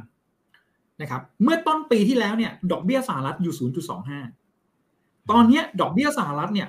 [1.00, 4.20] นะครับเมื่อต้นปีที่แล้วเนี่ยดอกเบี้ยสหรัฐอยู่ศูนย์จุดสองห้า
[5.30, 6.68] ตอนนี้ดอกเบี้ยสหรัฐเนี่ย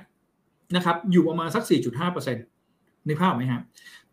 [0.75, 2.45] นะครับอยู่ประมาณสักสี่จุดห้าเปอร์เซ็นต์
[3.07, 3.61] ในภาพไหมฮะ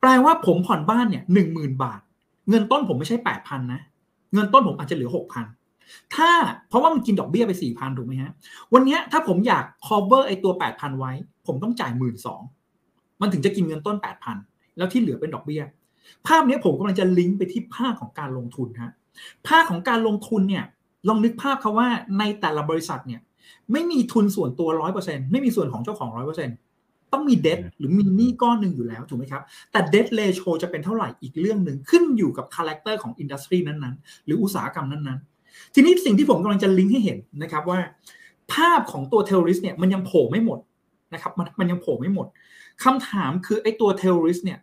[0.01, 2.01] แปลว่าผมผ่อนบ้านเนี่ยหนึ่งหมื่นบาท
[2.51, 3.81] เงินต้นผมไม่ใช่แปดพันนะ
[4.35, 5.47] เงินต้นผมอาจจะเหลือหกพัน
[6.15, 6.31] ถ้า
[6.69, 8.31] เพราะว่ามันกินดอกเบี้ยไปสี่พันถูกไหมฮะ
[8.75, 11.13] วันนี้ถ้าผมอยาก cover ไอตัวแปดพันไว้
[11.47, 12.41] ผมต้องจ่ายหมื่นสอง
[13.21, 14.37] มันถึงจะกินเงินต้นแปดพัน
[14.77, 15.63] แล้วที่เหลือเป็นดอกเบี้ย
[16.27, 18.93] ภาพนี้ผมกำลังจะลิงก์ไปที่ภาคของการลงทุนฮะ
[19.49, 20.65] ภาคของการลงทุนเนี่ย
[21.09, 21.89] ลองนึกภาพเขาว่า
[22.19, 23.21] ในแต่ละบริษัทเนี่ย
[23.73, 26.51] ไม่มีทุนส่วนตัวร้อยเปอร์เซ็นไม่มีส่วนของเจ้าของร้อยเปอร์เซ็น
[27.13, 37.81] ต้องมีเดทหรือมีหนี้ก้อนหนึ่งอยู่แล้วถูกไหมครับ แต่ debt ratio จะเป็นเท่าไหร่อีกเรื่องหนึ่งขึ้นอยู่กับ character ของ industry นั้นๆ หรืออุตสาหกรรมนั้นๆ ทีนี้สิ่งที่ผมกำลังจะลิงก์ให้เห็นนะครับว่า
[38.53, 40.59] ภาพของตัว tail risk เนี่ยมันยังโผล่ไม่หมด
[41.15, 42.27] นะครับมันมันยังโผล่ไม่หมด
[42.85, 44.59] คำถามคือไอ้ตัว tail risk เนี่ย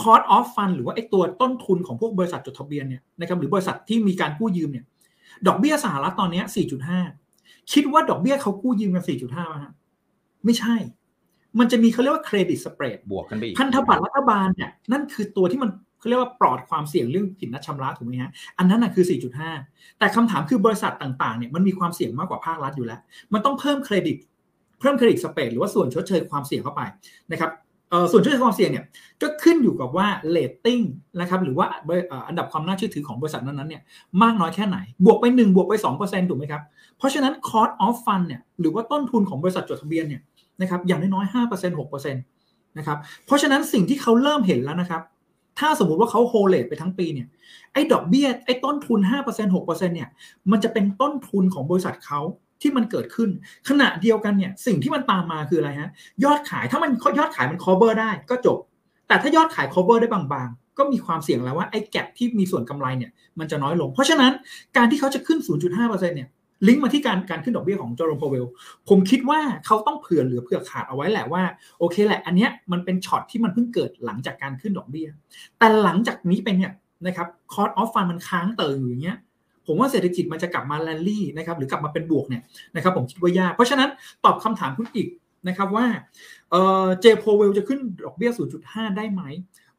[0.00, 4.84] cost of fund หรือว่าไอ้ตัวต้นทุนของพวกบริษัทจดทะเบียนเนี่ยนะครับหรือบริษัทที่มีการกู้ยืมเนี่ย
[5.46, 6.42] ดอกเบี้ยสหรัฐตอนนี้
[7.08, 9.72] 4.5 คิดว่าดอกเบี้ยเขากู้ยืมกัน 4.5ฮะ
[10.44, 10.74] ไม่ใช่
[11.58, 19.04] มันจะมีเขาเรียกว่า credit spread บวกกันไปอีกพันธบัตรรัฐบาลเนี่ยนั่นคือตัวที่มันเขาเรียกว่าปลอดความเสี่ยงเรื่องผิดนัดชำระถูกไหมฮะอันนั้นนะคือ
[19.50, 23.00] 4.5 แต่คำถามคือบริษัทต่างๆเนี่ยมันมีความเสี่ยงมากกว่าภาครัฐอยู่แล้ว
[23.32, 24.16] มันต้องเพิ่มเครดิต
[24.80, 26.80] เพิ่ม credit spread หรือว่าส่วนชดเชยความเสี่ยงเข้าไป
[27.32, 27.50] นะครับ
[28.10, 28.84] ส่วนชดเชยความเสี่ยงเนี่ย
[29.22, 30.80] ก็ขึ้นอยู่กับว่าเลตติ้ง
[31.20, 31.66] นะครับหรือว่า
[32.28, 33.82] อันดับความน่าเชื่อถือของบริษัทนั้นๆเนี่ย
[34.22, 36.62] มากน้อยแค่ไหน บวกไป 1 บวกไป2%ถูกไหมครับ
[36.98, 40.20] เพราะฉะนั้น cost of fund เนี่ยหรือว่าต้นทุนของบริษัทจดทะเบียนเนี่ย
[40.60, 45.02] นะครับอย่างน้อยๆ5% 6%นะครับเพราะฉะนั้นสิ่งที่เขาเริ่มเห็นแล้วนะครับ
[45.58, 47.26] ถ้าสมมุติว่าเขาโฮเลตไปทั้งปีเนี่ย
[47.72, 50.08] ไอ้ดอกเบี้ยไอ้ต้นทุน5% 6%เนี่ย
[50.50, 52.20] มันจะเป็นต้นทุนของบริษัทเขา
[52.62, 53.30] ที่มันเกิดขึ้น
[53.68, 55.90] ขณะเดียวกันเนี่ยสิ่งที่มันตามมาคืออะไรฮะ
[56.24, 58.58] ยอดขายถ้ามันยอดขายมัน cover ได้ก็จบ
[59.08, 64.32] แต่ถ้ายอดขาย cover ได้บางๆ ก็มีความเสี่ยงแล้วว่าไอ้ gap ที่มีส่วนกำไรเนี่ยมันจะน้อยลง เพราะฉะนั้น
[64.76, 66.28] การที่เขาจะขึ้น 0.5%เนี่ย
[66.66, 68.46] ลิงก์มาที่การการขึ้นดอกเบี้ยของจอร์นพาวเวล
[68.88, 71.42] ผมคิดว่าเขาต้องเผื่อเหลือเผื่อขาดเอาไว้แหละว่า
[71.78, 75.08] โอเคแหละ อันเนี้ยมันเป็นช็อตที่มันเพิ่งเกิดหลังจากการขึ้นดอกเบี้ย
[75.58, 76.72] แต่หลังจากนี้ไปเนี่ย
[77.06, 79.18] นะครับ cost of fund มันค้างเติ่งอยู่อย่างเงี้ย
[79.66, 82.42] ผมว่าเศรษฐกิจมันจะกลับมาแลนลี่นะครับหรือกลับมาเป็นบวกเนี่ย
[82.76, 83.90] นะครับผมคิดว่ายากเพราะฉะนั้น
[84.24, 85.08] ตอบคำถามคุณอีก
[85.48, 85.86] นะครับว่า
[87.00, 88.30] เจโพเวลจะขึ้นดอกเบี้ย
[88.62, 89.22] 0.5 ได้ไหม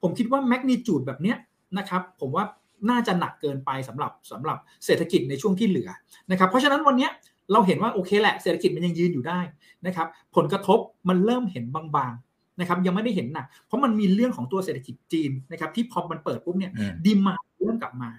[0.01, 1.37] ผมคิดว่าแมกนิจูดแบบเนี้ย
[1.77, 2.43] นะครับผมว่า
[2.89, 5.89] น่าจะหนักเกินไปสำหรับสำหรับเศรษฐกิจในช่วงที่เหลือ
[6.31, 7.09] นะครับเพราะฉะนั้นวันนี้
[7.51, 9.39] เราเห็นว่าโอเคแหละเศรษฐกิจมันยังยืนอยู่ได้
[9.85, 16.71] นะครับผลกระทบมันเริ่มเห็นบางๆ นะครับยังไม่ได้เห็นหนัก เพราะมันมีเรื่องของตัวเศรษฐกิจจีนนะครับที่พอมันเปิดปุ๊บเนี่ย
[17.05, 18.09] ดีมาเริ่มกลับมา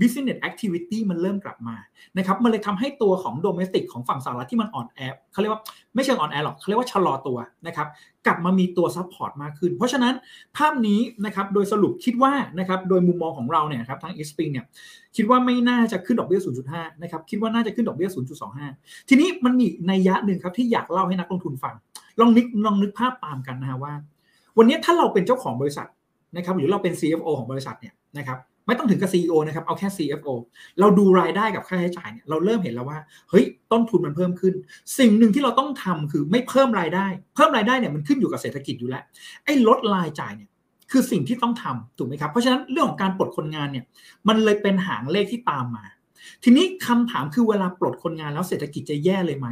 [0.00, 1.76] business activity มันเริ่มกลับมา
[2.18, 5.00] นะครับมันเลยทำให้ตัวของ domestic ของฝั่งสหรัฐที่มันอ่อนแอ
[5.32, 5.62] เขาเรียกว่า
[5.94, 7.88] ไม่เชิงอ่อนแอหรอกเขาเรียกว่าชะลอตัวนะครับ
[8.26, 10.14] กลับมามีตัว support มากขึ้น เพราะฉะนั้น
[10.56, 14.64] ภาพนี้นะครับโดยสรุปคิดว่านะครับโดยมุมมองของเราเนี่ยครับทาง e s p r i n g เนี่ย
[15.16, 16.40] คิดว่าไม่น่าจะขึ้นดอกเบี้ย
[16.72, 18.08] 0.5 นะครับคิดว่าน่าจะขึ้นดอกเบี้ย
[18.58, 21.74] 0.25 ทีนี้มันมีในยะหนึ่งครับที่อยากเล่าให้นักลงทุนฟัง
[22.20, 23.94] ลองนึกลองนึกภาพตามกันนะฮะว่า
[24.58, 25.88] วันนี้ถ้าเราเป็นเจ้าของบริษัท
[26.36, 30.34] นะครับหรือเราเป็น CFO ของบริษัทเนี่ยนะครับไม่ต้องถึงกับ CEO นะครับ เอาแค่ CFO
[30.80, 32.98] เราดูรายได้กับค่าใช้จ่ายเนี่ยเราเริ่มเห็นแล้วว่า
[33.30, 34.54] เฮ้ยต้นทุนมันเพิ่มขึ้น
[34.98, 39.02] สิ่งหนึ่งที่เราต้องทำคือไม่เพิ่มรายได้ เพิ่มรายได้เนี่ยมันขึ้นอยู่กับเศรษฐกิจอยู่แล้ว
[39.44, 40.50] ไอ้ลดรายจ่ายเนี่ย
[40.90, 43.84] คือสิ่งที่ต้องทำถูกไหมครับ เพราะฉะนั้นเรื่องของการปลดคนงานเนี่ย
[44.28, 45.84] มันเลยเป็นหางเลขที่ตามมา
[46.44, 49.48] ทีนี้คำถามคือเวลาปลดคนงานแล้วเศรษฐกิจจะแย่เลยไหม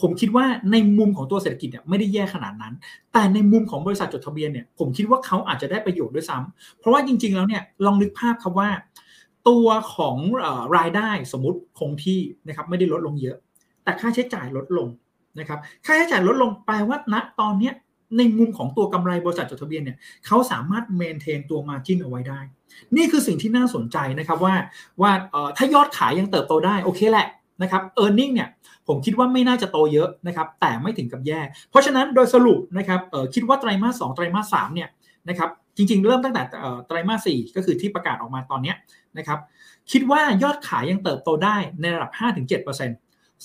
[0.00, 2.74] ผมคิดว่าในมุมของตัวเศรษฐกิจเนี่ยไม่ได้แย่ขนาดนั้น
[3.12, 8.70] แต่ในมุมของบริษัทจดทะเบียนเนี่ยผมคิดว่าเขาอาจจะได้ประโยชน์ด้วยซ้ำเพราะว่าจริง ๆแล้วเนี่ยลองนึกภาพครับว่า
[9.48, 10.16] ตัวของ
[10.76, 13.36] รายได้สมมติคงที่นะครับไม่ได้ลดลงเยอะ
[13.84, 14.88] แต่ค่าใช้จ่ายลดลง
[15.38, 17.74] นะครับค่าใช้จ่ายลดลงแปลว่าณตอนเนี้ย
[18.16, 22.40] ในมุมของตัวกำไรบริษัทจดทะเบียนเนี่ยเขาสามารถเมนเทนตัวมาจิ้นเอาไว้ได้
[22.96, 24.54] นี่คือสิ่งที่น่าสนใจนะครับว่า
[25.02, 25.12] ว่า
[25.56, 27.28] ถ้ายอดขายยังเติบโตได้โอเคแหละ
[27.62, 28.48] นะครับเออร์เน็งเนี่ย
[28.88, 33.00] ผมคิดว่าไม่น่าจะโตเยอะนะครับแต่ไม่ถึงกับแย่ เพราะฉะนั้นโดยสรุปนะครับ
[33.34, 34.88] คิดว่าไตรมาสสไตรมาสสเนี่ย
[35.28, 36.42] นะครับจริงๆ เริ่มตั้งแต่
[36.86, 38.74] ไตรมาส4ก็คือที่ประกาศออกมาตอนนี้
[39.18, 39.38] นะครับ
[39.92, 42.68] คิดว่ายอดขายยังเติบโตได้ในระดับ 5-7%เ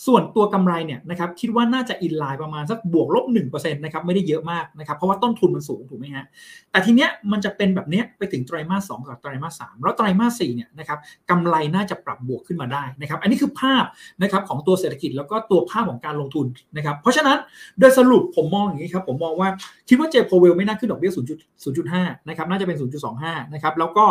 [0.06, 6.25] ส่วนตัวกำไรเนี่ยนะครับคิดว่าน่าจะอินไลน์ประมาณสักบวกลบ1%นะครับไม่ได้เยอะมากนะครับเพราะว่าต้นทุนมันสูงถูกไหมฮะ
[6.71, 13.86] แต่ทีเนี้ยมันจะเป็นแบบเนี้ยไปถึงไตรมาส2กับไตรมาส3แล้วไตรมาส4เนี่ยนะครับกำไรน่าจะปรับบวกขึ้นมาได้นะครับอันนี้คือภาพ
[14.21, 16.45] นะครับของตัวเศรษฐกิจแล้วก็ตัวภาพของการลงทุน
[16.77, 17.38] นะครับเพราะฉะนั้น
[17.79, 19.49] โดยสรุปผมมองอย่างนี้ครับผมมองว่า
[19.89, 21.12] คิดว่าเจโพเวลไม่น่าขึ้นดอกเบี้ย
[21.69, 22.77] 0.5นะครับน่าจะเป็น
[23.15, 24.06] 0.25นะครับแล้วก็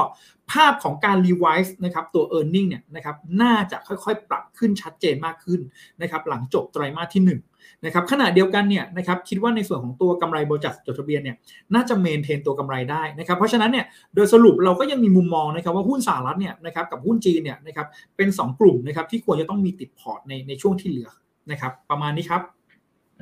[0.52, 5.60] ภาพของการรีไวซ์นะครับตัว e a r n i n g เนี่ยนะครับน่าจะค่อยๆ ปรับขึ้นชัดเจนมากขึ้น
[6.02, 11.36] นะครับหลังจบไตรมาสที่ 1 นะครับขณะเดียวกันเนี่ยนะครับคิดว่าในส่วนของตัวกำไรบริษัทจดทะเบียนเนี่ย
[11.74, 17.86] น่าจะ maintain ตัวกำไรได้นะครับเพราะฉะนั้นเนี่ยโดยสรุปเราก็ยังมีมุมมองนะครับว่าหุ้นสหรัฐเนี่ยนะครับกับหุ้นจีนเนี่ยนะครับ
[18.16, 21.10] เป็น 2 กลุ่มนะครับที่ควรจะต้องมีติดพอร์ตในในช่วงที่เหลือ
[21.50, 22.42] นะครับประมาณนี้ครับ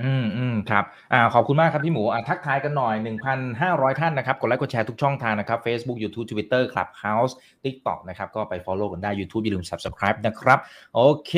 [0.02, 2.94] อืมอืมครับอ่าขอบคุณมากครับพี่หมูอ่าทักทายกันหน่อย
[3.48, 7.32] 1,500 ท่านนะครับ กดไลค์กดแชร์ทุกช่องทางนะครับ Facebook YouTube Twitter Clubhouse
[7.64, 10.58] TikTok นะครับ ก็ไป Follow กันได้ YouTube อย่าลืม Subscribe นะครับ
[10.94, 11.32] โอเค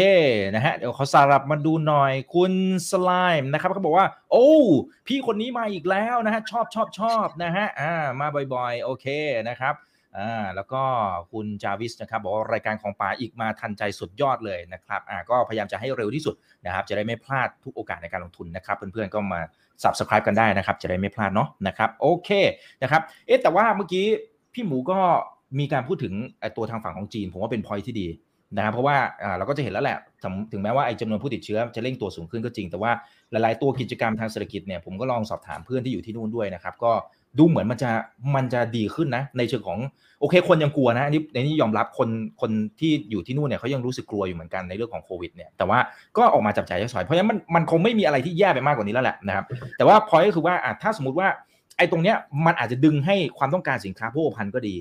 [0.55, 2.53] นะฮะเดี๋ยวขอสารับมาดูหน่อยคุณ
[2.91, 3.11] สไล
[3.41, 4.51] ม์นะครับเขาบอกว่า โอ้
[5.07, 9.07] พี่คนนี้มาอีกแล้วนะฮะชอบชอบชอบนะฮะอ่ามาบ่อยๆ โอเค
[9.49, 9.75] นะครับ
[10.17, 10.83] อ่าแล้วก็
[11.33, 19.41] คุณจาวิสนะครับบอกว่ารายการของป่าอีกมาทันใจสุดยอดเลยนะครับอ่าก็พยายามจะให้เร็วที่สุดนะครับจะได้ไม่พลาดทุกโอกาสในการลงทุนนะครับเพื่อนๆก็มา
[19.83, 22.31] subscribe กันได้นะครับ จะได้ไม่พลาดเนาะนะครับโอเค
[22.83, 24.07] นะครับเอ๊ะแต่ว่าเมื่อกี้
[24.55, 24.99] พี่หมูก็
[25.59, 26.15] มีการพูดถึง
[26.57, 28.09] ตัวทางฝั่งของจีน ผมว่าเป็นพอยที่ดี
[28.57, 28.97] นะครับเพราะว่า
[29.39, 29.99] เราก็จะเห็นแล้วแหละ
[30.53, 32.93] ถึงแม้ว่าไอ้จำนวนผู้ติดเชื้อจะเร่งตัวสูงขึ้นก็จริง แต่ว่า
[33.31, 36.93] หลายๆตัวกิจกรรมทางเศรษฐกิจเนี่ยผมก็ลองสอบถามเพื่อนที่อยู่ที่นู่นด้วยนะครับก็
[37.39, 37.91] ดูเหมือนมันจะ
[38.35, 39.79] มันจะดีขึ้นนะ ในเชิงของ
[40.21, 42.09] โอเค คนยังกลัวนะอันนี้ในนี้ยอมรับคน
[42.41, 45.79] คนที่อยู่ที่นู่นเนี่ยเขายังรู้สึกกลัวอยู่เหมือนกันในเรื่องของโควิดเนี่ยแต่ว่า
[46.17, 49.45] ก็ออกมาจับจ่ายใช้สอยเพราะฉะนั้นมันมันคงไม่มีอะไรที่แย่ไปมากกว่านี้แล้วแหละนะครับ
[49.77, 51.29] แต่ว่าพอยก็คือว่าถ้าสมมติว่า
[51.77, 52.17] ไอ้ตรงเนี้ย
[52.47, 54.77] มันอาจจะดึงให้ความต้องการสินค้าโภคภัณฑ์ก็ดี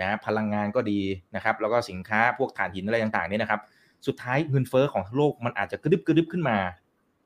[0.00, 1.00] นะพลังงานก็ดี
[1.34, 3.60] นะครับแล้วก็สินค้าพวกถ่านหินอะไรต่างๆเนี่ยนะครับ
[4.06, 6.58] สุดท้ายเงินเฟ้อของโลกมันอาจจะกระดึบกระดึบขึ้นมา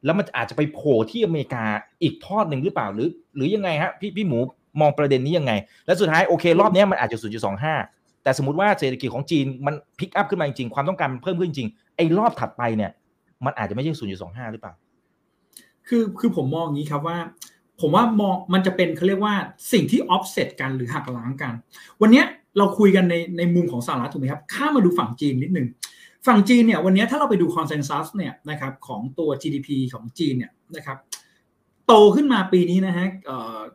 [0.04, 1.64] แล้วมันอาจจะไปโผล่ที่อเมริกา
[2.02, 4.38] อีกทอดหนึ่งหรือเปล่าหรือ หรือยังไงฮะพี่พี่หมู
[4.81, 5.52] มองประเด็นนี้ยังไง
[5.87, 7.18] และสุดท้ายโอเค รอบนี้มันอาจจะ
[7.70, 12.90] 0.25 แต่สมมติว่าเศรษฐกิจของจีนมันพิกอัพขึ้นมาจริงความต้องการเพิ่มขึ้นจริง ไอ้รอบถัดไปเนี่ย
[13.44, 14.72] มันอาจจะไม่ใช่ 0.25 หรือเปล่า
[15.88, 17.18] คือคือผมมองอย่างนี้ครับว่า
[17.81, 19.35] ผมว่ามองมันจะเป็นเขาเรียกว่า
[19.72, 21.52] สิ่งที่ออฟเซตกันหรือหักล้างกัน
[22.00, 22.22] วันนี้
[22.59, 25.68] เราคุยกันในในมุมของสหรัฐถูกไหมครับ ข้ามมาดูฝั่งจีนนิดนึง
[26.26, 30.98] ฝั่งจีนเนี่ยวันนี้ถ้าเราไปดู consensus เนี่ยนะครับของตัว GDP ของจีนเนี่ยนะครับ
[31.88, 33.07] โตขึ้นมาปีนี้นะฮะ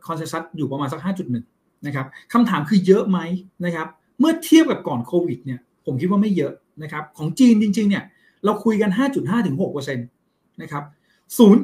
[0.06, 3.18] consensus อยู่ประมาณสัก 5.1 นะครับคำถามคือเยอะไหม
[3.64, 3.86] นะครับ
[4.20, 8.04] เมื่อเทียบกับก่อนโควิดเนี่ย ผมคิดว่าไม่เยอะนะครับ ของจีนจริง ๆ เนี่ย
[8.44, 10.84] เราคุยกัน 5.5ถึง6%นะครับ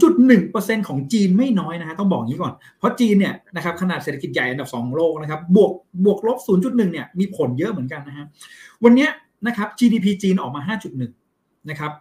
[0.04, 5.72] 0.1%ของจีนไม่น้อยนะฮะต้องบอกงี้ก่อน เพราะจีนเนี่ยนะครับขนาดเศรษฐกิจใหญ่อันดับ2ของโลกนะครับ บวก
[6.04, 8.26] บวกลบ 0.1 เนี่ยมีผลเยอะเหมือนกันนะฮะ
[8.84, 9.08] วันนี้
[9.46, 10.76] นะครับ GDP จีนออกมา
[11.14, 11.92] 5.1 นะครับ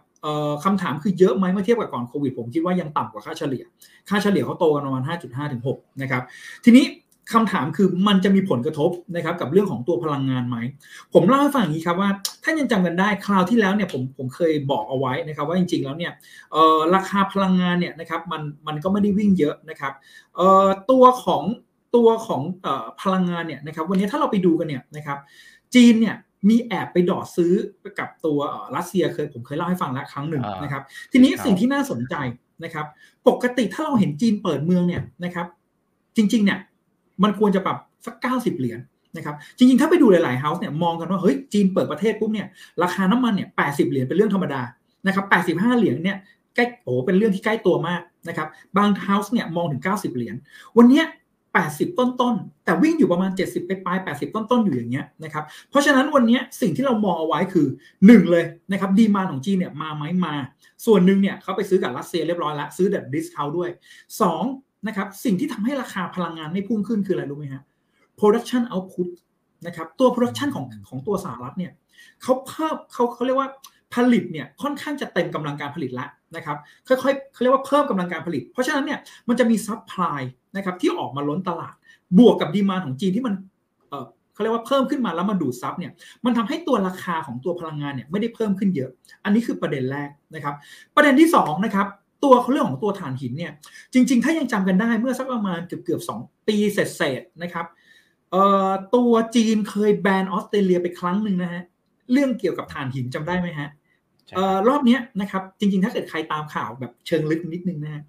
[0.64, 3.64] คำถามคือเยอะไหมเมื่อเทียบกับก่อนโควิดผมคิดว่ายังต่ำกว่าค่าเฉลี่ย
[4.08, 6.22] ค่าเฉลี่ยเขาโตกันประมาณ 5.5ถึง6นะครับ
[6.64, 6.86] ทีนี้
[7.32, 10.56] คำถามคือมันจะมีผลกระทบนะครับกับเรื่องของตัวพลังงานไหม
[11.14, 12.10] ผมเล่าให้ฟังอย่างนี้ครับว่า
[12.44, 16.12] ถ้ายังจำกันได้คราวที่แล้วเนี่ยผมผมเคยบอกเอาไว้นะครับว่าจริงๆแล้วเนี่ย
[16.94, 19.92] ราคาพลังงานเนี่ยนะครับมันมันก็ไม่ได้วิ่งเยอะนะครับ
[20.90, 21.42] ตัวของ
[21.96, 22.42] ตัวของ
[23.02, 25.18] พลังงานเนี่ยนะครับวันนี้ถ้าเราไปดูกันเนี่ยนะครับ
[25.74, 26.16] จีนเนี่ย
[26.48, 27.52] มีแอบไปดอดซื้อ
[27.98, 28.38] กับตัว
[28.76, 32.14] รัสเซียเคยผมเคยเล่าให้ฟังแล้วครั้งหนึ่งนะครับ ทีนี้สิ่งที่น่าสนใจ
[32.64, 32.86] นะครับ
[33.28, 35.46] ปกติถ้าเราเห็นจีนเปิดเมืองเนี่ยนะครับ
[36.16, 36.58] จริง ๆ เนี่ย
[37.22, 37.76] มันควรจะปรับ
[38.06, 38.80] สักเก้าสิบเหรียญ
[39.16, 42.46] นะครับ จริง ๆ ถ้าไปดูหลายๆเฮาส์เนี่ยมองกันว่าเฮ้ยจีนเปิดประเทศปุ๊บเนี่ย
[42.82, 44.62] ราคาน้ำมันเนี่ยแปดสิบเหรียญเป็นเรื่องธรรมดา
[45.06, 46.18] นะครับแปดสิบห้าเหรียญเนี่ย
[46.54, 50.34] ใกล้โอ้เป็นเรื่องที่ใกล้ตัวมากนะครับ บาง house เนี่ยมองถึงเก้าสิบเหรียญ
[50.76, 51.02] วันนี้
[51.58, 52.34] 80 ต้นต้น
[52.64, 57.66] แต่วิ่งอยู่ประมาณ 70 ไปปลาย 80 ต้นต้นอยู่อย่างเงี้ยนะครับเพราะฉะนั้นวันนี้สิ่งที่เรามองเอาไว้คือ
[57.98, 60.34] 1 เลยนะครับ demand ของจีนเนี่ยมาไหมมา
[60.86, 63.68] ส่วนหนึ่งเนี่ยเขาไปซื้อกับรัสเซียเรียบร้อยแล้วซื้อแบบ discount ด้วย
[64.28, 67.62] 2 นะครับ สิ่งที่ทำให้ราคาพลังงานไม่พุ่งขึ้นคืออะไรรู้ไหมฮะ
[68.18, 69.08] production output
[69.66, 71.72] นะครับตัว production ของของตัวสหรัฐเนี่ย
[72.22, 73.48] เขาเพิ่มเขาเขาเรียกว่า
[73.94, 76.56] ผลิตเนี่ยค่อนข้างจะเต็มกำลังการผลิตแล้วนะครับ
[76.88, 80.20] ค่อยๆเขาเรียกว่าเพิ่มกำลังการผลิต เพราะฉะนั้นเนี่ยมันจะมี supply
[80.56, 81.74] นะครับที่ออกมาล้นตลาด
[82.18, 83.34] บวกกับ demand ของจีนที่มัน
[84.32, 85.92] เขาเรียกว่าเพิ่มขึ้นมาแล้วมาดูดซับเนี่ย
[86.24, 88.90] มันทำให้ตัวราคาของตัวพลังงานเนี่ยไม่ได้เพิ่มขึ้นเยอะ
[89.24, 90.54] อันนี้คือประเด็นแรกนะครับ
[90.96, 91.86] ประเด็นที่2นะครับ
[92.24, 93.52] ตัวเรื่องของตัวถ่านหินเนี่ย
[93.92, 96.10] จริง ๆ ถ้ายังจำกันได้เมื่อสักประมาณเกือบเกือบส
[96.46, 97.66] ปีเศษๆนะครับ
[98.94, 101.62] ตัวจีนเคยแบนออสเตรเลียไปครั้งหนึ่งนะฮะ
[102.12, 103.68] เรื่องเกี่ยวกับถ่านหินจำได้ไหมฮะ
[104.68, 108.02] รอบนี้นะครับจริง ๆ ถ้าเกิดใครตามข่าวแบบเชิงลึกนิดนึงนะ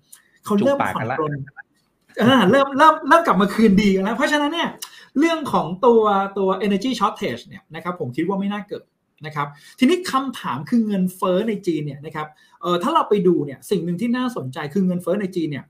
[0.45, 1.33] เขาเริ่มผ่อนปลน
[2.51, 4.69] เริ่มเริ่มเริ่มกลับมาคืนดีแล้ว เพราะฉะนั้นเนี่ย
[5.19, 6.01] เรื่องของตัว
[6.37, 8.83] ตัว energy shortage เนี่ยนะครับผมคิดว่าไม่น่าเกิด
[9.25, 9.47] นะครับ
[9.79, 12.27] ทีนี้คำถามคือเงินเฟ้อในจีนเนี่ยนะครับ
[12.61, 15.65] เออถ้าเราไปดูเนี่ยสิ่งหนึ่งที่น่าสนใจคือเงินเฟ้อในจีนเนี่ย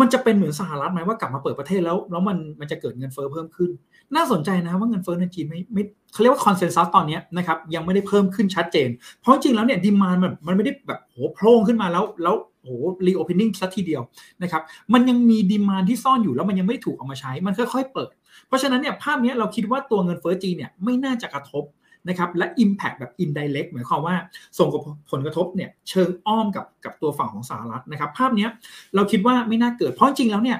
[0.00, 3.70] มันจะเป็นเหมือนสหรัฐไหมว่ากลับมาเปิดประเทศแล้วแล้วมันมันจะเกิดเงินเฟ้อเพิ่มขึ้น
[4.16, 8.88] น่าสนใจนะว่าเงินเฟ้อในจีนไม่ไม่เขาเรียกว่า consensus ตอนนี้นะครับยังไม่ได้เพิ่มขึ้นชัดเจน
[9.20, 12.34] เพราะจริงแล้วเนี่ย demand มันมันไม่ได้แบบโหโพร่งขึ้นมาแล้วแล้ว
[12.66, 12.72] โห
[13.06, 14.02] reopening ซะทีเดียว
[14.42, 18.12] นะครับมันยังมี demand ที่ซ่อนอยู่แล้วมันยังไม่ถูกเอามาใช้มันค่อยๆเปิด
[18.46, 21.64] เพราะฉะนั้นเนี่ยภาพนี้เราคิดว่าตัวเงินเฟ้อจีนเนี่ยไม่น่าจะกระทบ
[22.08, 24.14] นะครับและ Impact แบบ indirect หมายความว่า
[24.58, 24.68] ส่ง
[25.10, 28.46] ผลกระทบเนี่ยเชิงอ้อมกับกับตัวฝั่งของสหรัฐนะครับภาพนี้
[28.94, 30.58] เราคิดว่าไม่น่าเกิดเพราะจริงแล้วเนี่ย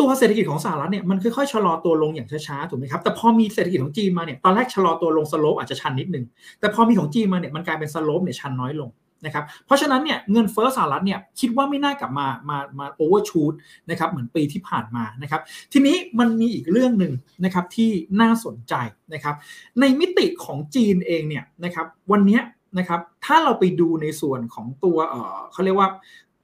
[0.00, 6.24] ตัวเศรษฐกิจของสหรัฐเนี่ยมันค่อยๆชะลอตัวลงอย่างช้าๆถูกไหมครับแต่พอมีเศรษฐกิจของจีนมาเนี่ยตอนแรกชะลอตัวลง slope อาจจะชันนิดนึง
[6.60, 8.88] แต่พอมีของจีนมาเนี่ยมันกลายเป็น slope เนี่ยชันน้อยลง
[9.24, 13.52] นะครับเพราะฉะนั้นเนี่ยเงินเฟ้อสหรัฐเนี่ยคิดว่าไม่น่ากลับมามามา overshoot
[13.90, 15.40] นะครับเหมือนปีที่ผ่านมานะครับ
[15.72, 17.12] ทีนี้มันมีอีกเรื่องหนึ่ง
[17.44, 18.74] นะครับที่น่าสนใจ
[19.14, 19.34] นะครับ
[19.80, 22.40] ในมิติของจีนเองเนี่ยนะครับวันนี้
[22.78, 25.88] นะครับถ้าเราไปดูในส่วนของตัวเออเขาเรียกว่า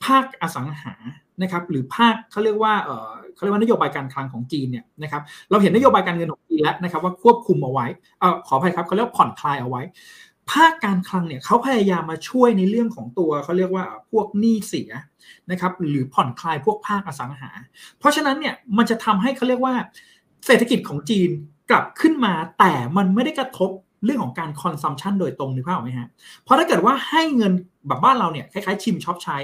[0.04, 0.94] ภาคอสังหา
[1.42, 7.86] นะครับหรือภาคเขาเรียกว่าเออเขาเรียกว่านโยบายการคลังของจีนเนี่ยนะครับเราเห็นนโยบายการเงินของจีนแล้วนะครับว่าควบคุมเอาไว้
[8.20, 9.82] เออขออภัยครับเขาเรียกผ่อนคลายเอาไว้
[10.52, 14.90] ภาคการคลังเนี่ยเขาพยายามมาช่วยในเรื่องของตัวเขาเรียกว่าพวกหนี้เสีย
[15.50, 17.50] นะครับหรือผ่อนคลายพวกภาคอสังหา
[17.98, 19.74] เพราะฉะนั้นเนี่ยมันจะทำให้เขาเรียกว่า
[20.46, 21.30] เศรษฐกิจของจีน
[21.70, 23.70] กลับขึ้นมา แต่มันไม่ได้กระทบ
[24.04, 26.08] เรื่องของการ consumption โดยตรงนึกภาพออกไหมฮะ
[26.44, 27.52] เพราะถ้าเกิดว่าให้เงิน
[27.86, 29.36] แบบบ้านเราเนี่ยคล้ายๆชิมช็อปใช้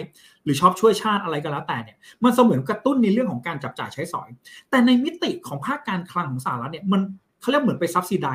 [0.45, 4.29] หรือช็อปช่วยชาติอะไรก็แล้วแต่เนี่ยมันเสมือนกระตุ้นในเรื่องของการจับจ่ายใช้สอย
[4.71, 7.01] แต่ในมิติของภาคการคลังของสหรัฐเนี่ยมัน
[7.41, 8.29] เขาเรียกเหมือนไป subsidize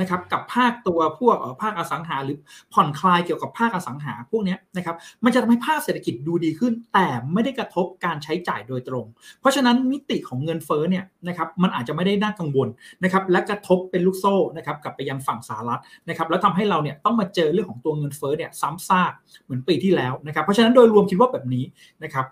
[0.00, 2.38] นะครับกับภาคตัวพวกภาคอสังหา หรือ
[2.72, 9.06] ผ่อนคลายเกี่ยวกับภาคอสังหาพวกนี้นะครับมันจะทำให้ภาคเศรษฐกิจดูดีขึ้น แต่ไม่ได้กระทบการใช้จ่ายโดยตรง
[9.40, 12.68] เพราะฉะนั้นมิติของเงินเฟ้อเนี่ยนะครับมันอาจจะไม่ได้น่ากังวล
[13.04, 19.12] นะครับและกระทบเป็นลูกโซ่นะครับกลับไปยังฝั่งสหรัฐนะครับแล้วทำให้เราเนี่ยต้องมาเจอเรื่องของตัวเงินเฟ้อเนี่ยซ้ำซาก
[19.44, 21.64] เหมือนปีที่แล้วนะครับเพราะฉะนั้นโดยรวมคิดว่าแบบนี้
[22.04, 22.26] นะครับ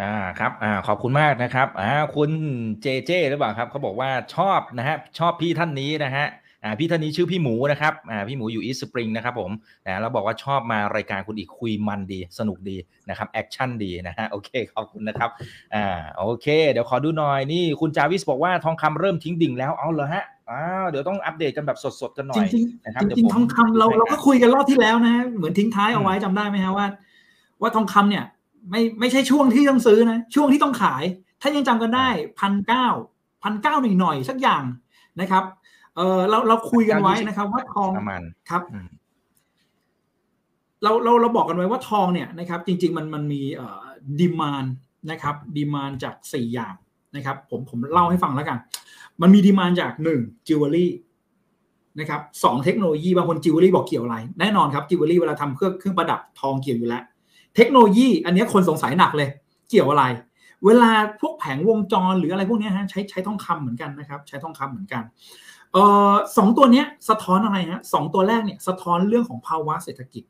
[0.00, 2.30] อ่าครับอ่าขอบคุณมากนะครับอ่าคุณ
[2.82, 6.26] เจเจหรือเปล่าครับเขาบอกว่าชอบนะฮะชอบพี่ท่านนี้นะฮะ
[6.64, 9.50] อ่าพี่ท่านนี้ชื่อพี่หมูนะครับอ่าพี่หมูอยู่อีสปริงนะครับผม
[9.86, 12.76] นะแล้วบอกว่าชอบมารายการคุณอีกคุยมันดี สนุกดี
[13.08, 15.30] นะครับ action ดีนะฮะโอเคขอบคุณนะครับ
[15.74, 15.84] อ่า
[16.18, 26.86] โอเค เดี๋ยวขอดูหน่อยนี่คุณจาวิสบอกว่าทองคำเริ่มทิ้งดิ่งแล้วเอาเลยฮะอ้าวเดี๋ยวต้องอัปเดตกันแบบสดๆกันหน่อยจริงนะครับๆเดี๋ยวจริงผมๆทองคำเราเราก็คุยกันรอบที่แล้วนะเหมือนทิ้งท้ายเอาไว้อืมจำได้ไหมฮะว่า
[27.60, 28.24] ว่าทองคำเนี่ย
[28.70, 31.04] ไม่ไม่ใช่ช่วงที่ต้องซื้อนะ ช่วงที่ต้องขาย
[31.40, 32.08] ถ้ายังจำกันได้
[32.40, 32.86] พันเก้า
[33.42, 34.64] พันเก้าหน่อยหน่อยๆสักอย่าง
[35.20, 35.44] นะครับ
[35.96, 38.88] เออเราเราคุยกันไว้นะครับ ว่าทองประมาณครับอืม
[40.82, 43.82] เราเราเราบอกกันไว้ว่าทองเนี่ยนะครับ จริง ๆ มันมันมีเอ่อ
[44.20, 44.64] demand
[45.10, 46.74] นะครับ demand จากสี่อย่าง
[47.16, 48.58] นะครับ ผมผมเล่าให้ฟังแล้วกัน
[49.20, 50.90] มันมี demand จากหนึ่งจิวเวลรี่
[52.00, 57.02] นะครับสองเทคโนโลยีบางคนจิวเวลรี่บอกเกี่ยวอะไร แน่นอนครับจิวเวลรี่เวลาทำเครื่องเครื่องประดับทองเกี่ยวอยู่แล้ว
[57.56, 59.28] เทคโนโลยี อันนี้คนสงสัยหนักเลย
[59.70, 60.04] เกี่ยวอะไร
[60.66, 65.02] เวลาพวกแผงวงจรหรืออะไรพวกนี้ฮะใช้ใช้ทองคำเหมือนกันนะครับ ใช้ทองคำเหมือนกัน
[65.72, 70.24] เอ่อสองตัวเนี้ยสะท้อนอะไรฮะสองตัวแรกเนี่ยสะท้อนเรื่องของภาวะเศรษฐกิจ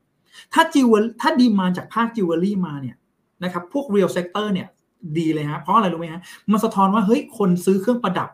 [0.53, 2.95] ถ้า jewel ถ้า demand จากภาคจิวเวลรี่มาเนี่ย
[3.43, 4.67] นะครับพวก real sector เนี่ย
[5.17, 8.29] ดีเลยฮะเพราะอะไรรู้ไหมฮะมันสะท้อนว่าเฮ้ยคนซื้อเครื่องประดับ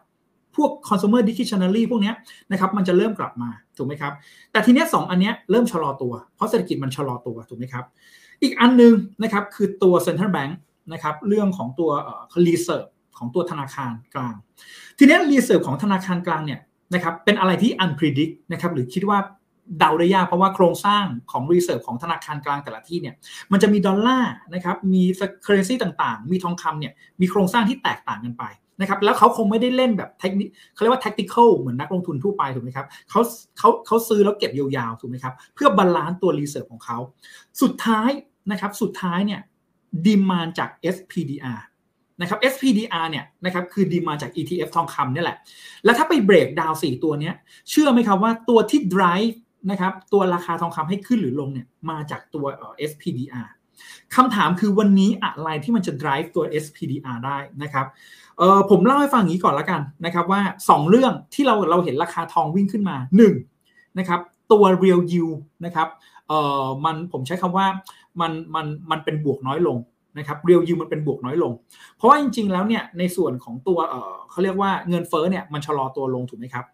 [0.56, 2.16] พวก consumer discretionary พวกเนี้ย
[2.52, 4.14] นะครับมันจะเริ่มกลับมาถูกไหมครับ
[4.52, 7.86] แต่ทีเนี้ยสองอันเนี้ยเริ่มชะลอตัว เพราะเศรษฐกิจมันชะลอตัวถูกไหมครับ
[8.42, 8.94] อีกอันหนึง
[9.24, 10.54] นะครับคือตัว central bank
[10.94, 14.36] นะครับเรื่องของตัวเอ่อ reserve ของตัวธนาคารกลาง
[14.98, 16.60] ทีเนี้ย reserve ของธนาคารกลางเนี่ย
[16.94, 19.20] นะครับเป็นอะไรที่ unpredict นะครับหรือคิดว่า
[19.80, 23.16] เดาได้ยากเพราะว่าโครงสร้างของ reserve ของธนาคารกลางแต่ละที่เนี่ย
[23.52, 25.04] มันจะมีดอลลาร์นะครับมี
[25.46, 28.44] currency ต่างๆ มีทองคำเนี่ยมีโครงสร้างที่แตกต่างกันไป
[28.82, 33.22] นะครับแล้วเขาคงไม่ได้เล่นแบบเทคนิคเขาเรียกว่า tactical เหมือนนักลงทุนทั่วไปถูกไหมครับเขา
[33.58, 36.98] เขาเขาซื้อแล้วเก็บยาวๆถูกไหมครับเพื่อ balance ตัว reserve ของเขา
[37.62, 38.10] สุดท้าย
[38.52, 39.42] นะครับสุดท้ายเนี่ย
[40.06, 41.62] demand จาก SPDR
[42.22, 45.38] นะครับ SPDR เนี่ยนะครับคือ demand จาก ETF ทองคำเนี่ยแหละ
[45.86, 47.36] แล้วถ้าไป breakdown สี่ตัวเนี้ย
[47.70, 49.36] เชื่อไหมครับว่าตัวที่ drive
[49.72, 52.46] นะครับตัวราคาทองคำให้ขึ้นหรือลงเนี่ยมาจากตัว
[52.90, 53.48] SPDR
[54.16, 57.86] คำถามคือวันนี้อะไรที่มันจะ drive ตัว SPDR ได้นะครับ
[58.38, 62.98] เออผมเล่าให้ฟังอย่างนี้ก่อนละกันนะครับว่า 2 เรื่องที่เราเราเห็นราคาทองวิ่งขึ้นมา
[63.48, 64.20] 1นะครับ
[64.52, 65.88] ตัว real yield นะครับ
[66.28, 67.68] เอ่อมันผมใช้คำว่า
[68.22, 69.78] มันมันมันเป็นบวกน้อยลง
[70.18, 71.52] นะครับเรียลยูมันเป็นบวกน้อยลง
[71.98, 76.66] เพราะว่าจริง ๆ แล้วเนี่ยในส่วนของตัวเออเขาเรียกว่าเงินเฟ้อเนี่ยมันชะลอตัวลงถูกไหมครับ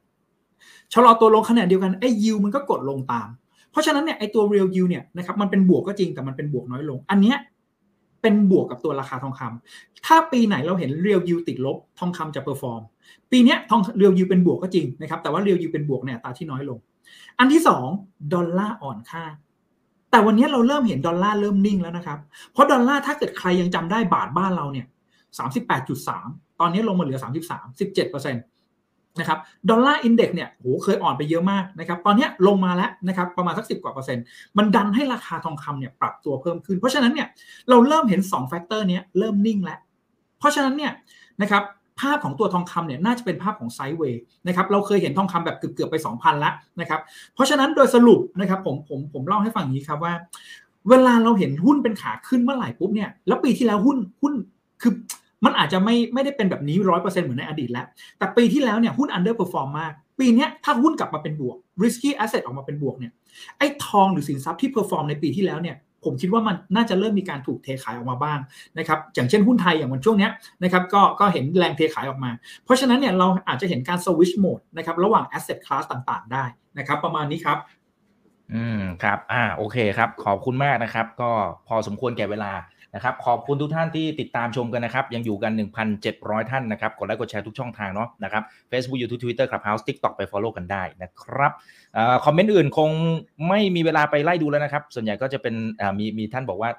[0.93, 3.29] ชะลอตัวลงขณะเดียวกันไอ้ยิวมันก็กดลงตาม
[3.71, 7.37] เพราะฉะนั้นเนี่ยไอ้ตัว real yield เนี่ยนะครับมันเป็นบวกก็จริงแต่มันเป็นบวกน้อยลง อันเนี้ย
[8.21, 12.81] เป็นบวกกับตัวราคาทองคำถ้าปีไหนเราเห็น real yield ติดลบทองคำจะ perform
[13.31, 16.77] ปีเนี้ยทอง real yield เป็นบวกก็จริงนะครับแต่ว่า real yield เป็นบวกเนี่ยอัตราที่น้อยลง
[17.39, 17.87] อันที่สอง
[18.33, 19.23] ดอลลาร์อ่อนค่า
[20.13, 22.19] แต่วันนี้เราเริ่มเห็นดอลลาร์เริ่มนิ่งแล้วนะครับ
[22.51, 24.85] เพราะดอลลาร์ถ้าเกิดใครยังจำได้บาทบ้านเราเนี่ย
[25.37, 26.27] สามสิบแปดจุดสาม
[26.59, 28.43] ตอนนี้ลงมาเหลือสามสิบสามสิบเจ็ดเปอร์เซ็นต์
[29.19, 34.23] นะครับ Dollar Index เนี่ยโหเคยอ่อนไปเยอะมากนะครับตอนนี้ลงมาแล้วนะครับประมาณสักสิบกว่าเปอร์เซ็นต์
[34.57, 37.27] มันดันให้ราคาทองคำเนี่ยปรับตัวเพิ่มขึ้น เพราะฉะนั้นเนี่ย
[37.69, 39.79] เราเริ่มเห็น2 factor นี้เริ่มนิ่งแล้ว
[40.39, 40.91] เพราะฉะนั้นเนี่ย
[41.41, 41.63] นะครับ
[41.99, 47.01] ภาพของตัวทองคำเนี่ยน่าจะเป็นภาพของ sideway นะครับเราเคยเห็นทองคำแบบเกือบๆไป 2,000แล้วนะครับ
[47.33, 50.13] เพราะฉะนั้นโดยสรุปนะครับผมผมผมเล่าให้ฟังอย่างนี้ครับว่า
[50.89, 54.33] เวลาเราเห็นหุ้นเป็นขาขึ้นเมื่อไหร่ปุ๊บเนี่ยแล้วปีที่แล้วหุ้นหุ้น
[54.81, 54.93] คือ
[55.45, 57.85] มันอาจจะไม่ไม่ได้เป็นแบบนี้ร้อยเปอร์เซ็นต์เหมือนในอดีตแล้ว
[58.17, 63.11] แต่ปีที่แล้วเนี่ยหุ้น underperform มาก ปีนี้ถ้าหุ้นกลับมาเป็นบวก risky asset ออกมาเป็นบวกเนี่ย
[63.57, 68.39] ไอ้ทองหรือสินทรัพย์ที่ perform ในปีที่แล้วเนี่ย ผมคิดว่ามันน่าจะเริ่มมีการถูกเทขายออกมาบ้าง
[68.77, 70.29] นะครับอย่างเช่นหุ้นไทยอย่างวันช่วงนี้
[70.63, 72.31] นะครับก็ก็เห็นแรงเทขายออกมา
[72.65, 76.43] เพราะฉะนั้นเนี่ยเราอาจจะเห็นการสวิชโหมดนะครับระหว่าง asset class ต่างๆ ได้
[76.77, 77.57] นะครับ ประมาณนี้ครับ
[78.53, 81.31] อืมครับ อ่า โอเคครับ ขอบคุณมากนะครับ ก็
[81.67, 82.51] พอสมควรแก่เวลา
[82.95, 85.51] นะครับขอบคุณทุกท่านที่ติดตามชมกันนะครับยังอยู่กัน
[86.01, 91.51] 1,700 ท่านนะครับกดไลค์กดแชร์ทุกช่องทางเนาะนะครับ Facebook YouTube Twitter Clubhouse TikTok ไป Follow กันได้นะครับ
[91.97, 92.89] อคอมเมนต์อื่นคง
[93.47, 95.55] ไม่มีเวลาไปไล่ดูแล้วนะครับ ส่วนใหญ่ก็จะเป็น
[95.99, 96.71] มีมีท่านบอกว่า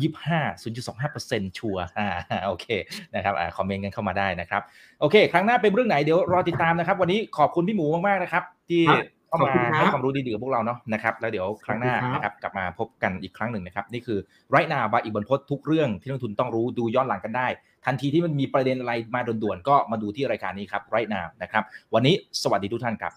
[0.00, 2.08] 25 0.25%ชัวร์อ่า
[2.46, 2.66] โอเค
[3.14, 4.62] นะครับอ่าคอมเมนต์กันเข้ามาได้นะครับ
[5.00, 8.82] โอเค ครั้งหน้าเป็นเรื่องไหนเดี๋ยวรอติดตามนะครับ วันนี้ขอบคุณพี่หมูมาก ๆ นะครับ ที่
[9.30, 14.18] เข้ามาให้ความรู้ดีๆกับพวกเราเนาะนะครับแล้วเดี๋ยวครั้งหน้านะครับกลับมาพบกันอีกครั้งหนึ่งนะครับนี่คือ
[14.50, 17.46] ไรนาบาอีกบนพศทุกเรื่องที่นักทุนต้องรู้ดูย้อนหลังกันได้
[17.86, 21.62] ทันทีที่มันมีประเด็นอะไรมาด่วนๆก็มาดูที่รายการนี้ครับไรนานะครับ
[21.94, 23.12] วันนี้สวัสดีทุกท่านครับ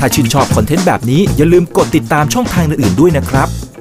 [0.00, 3.48] ถ้าชื่นชอบคอนเทนต์แบบนี้อย่าลืมกดติดตามช่องทางอื่นๆด้วยนะครับ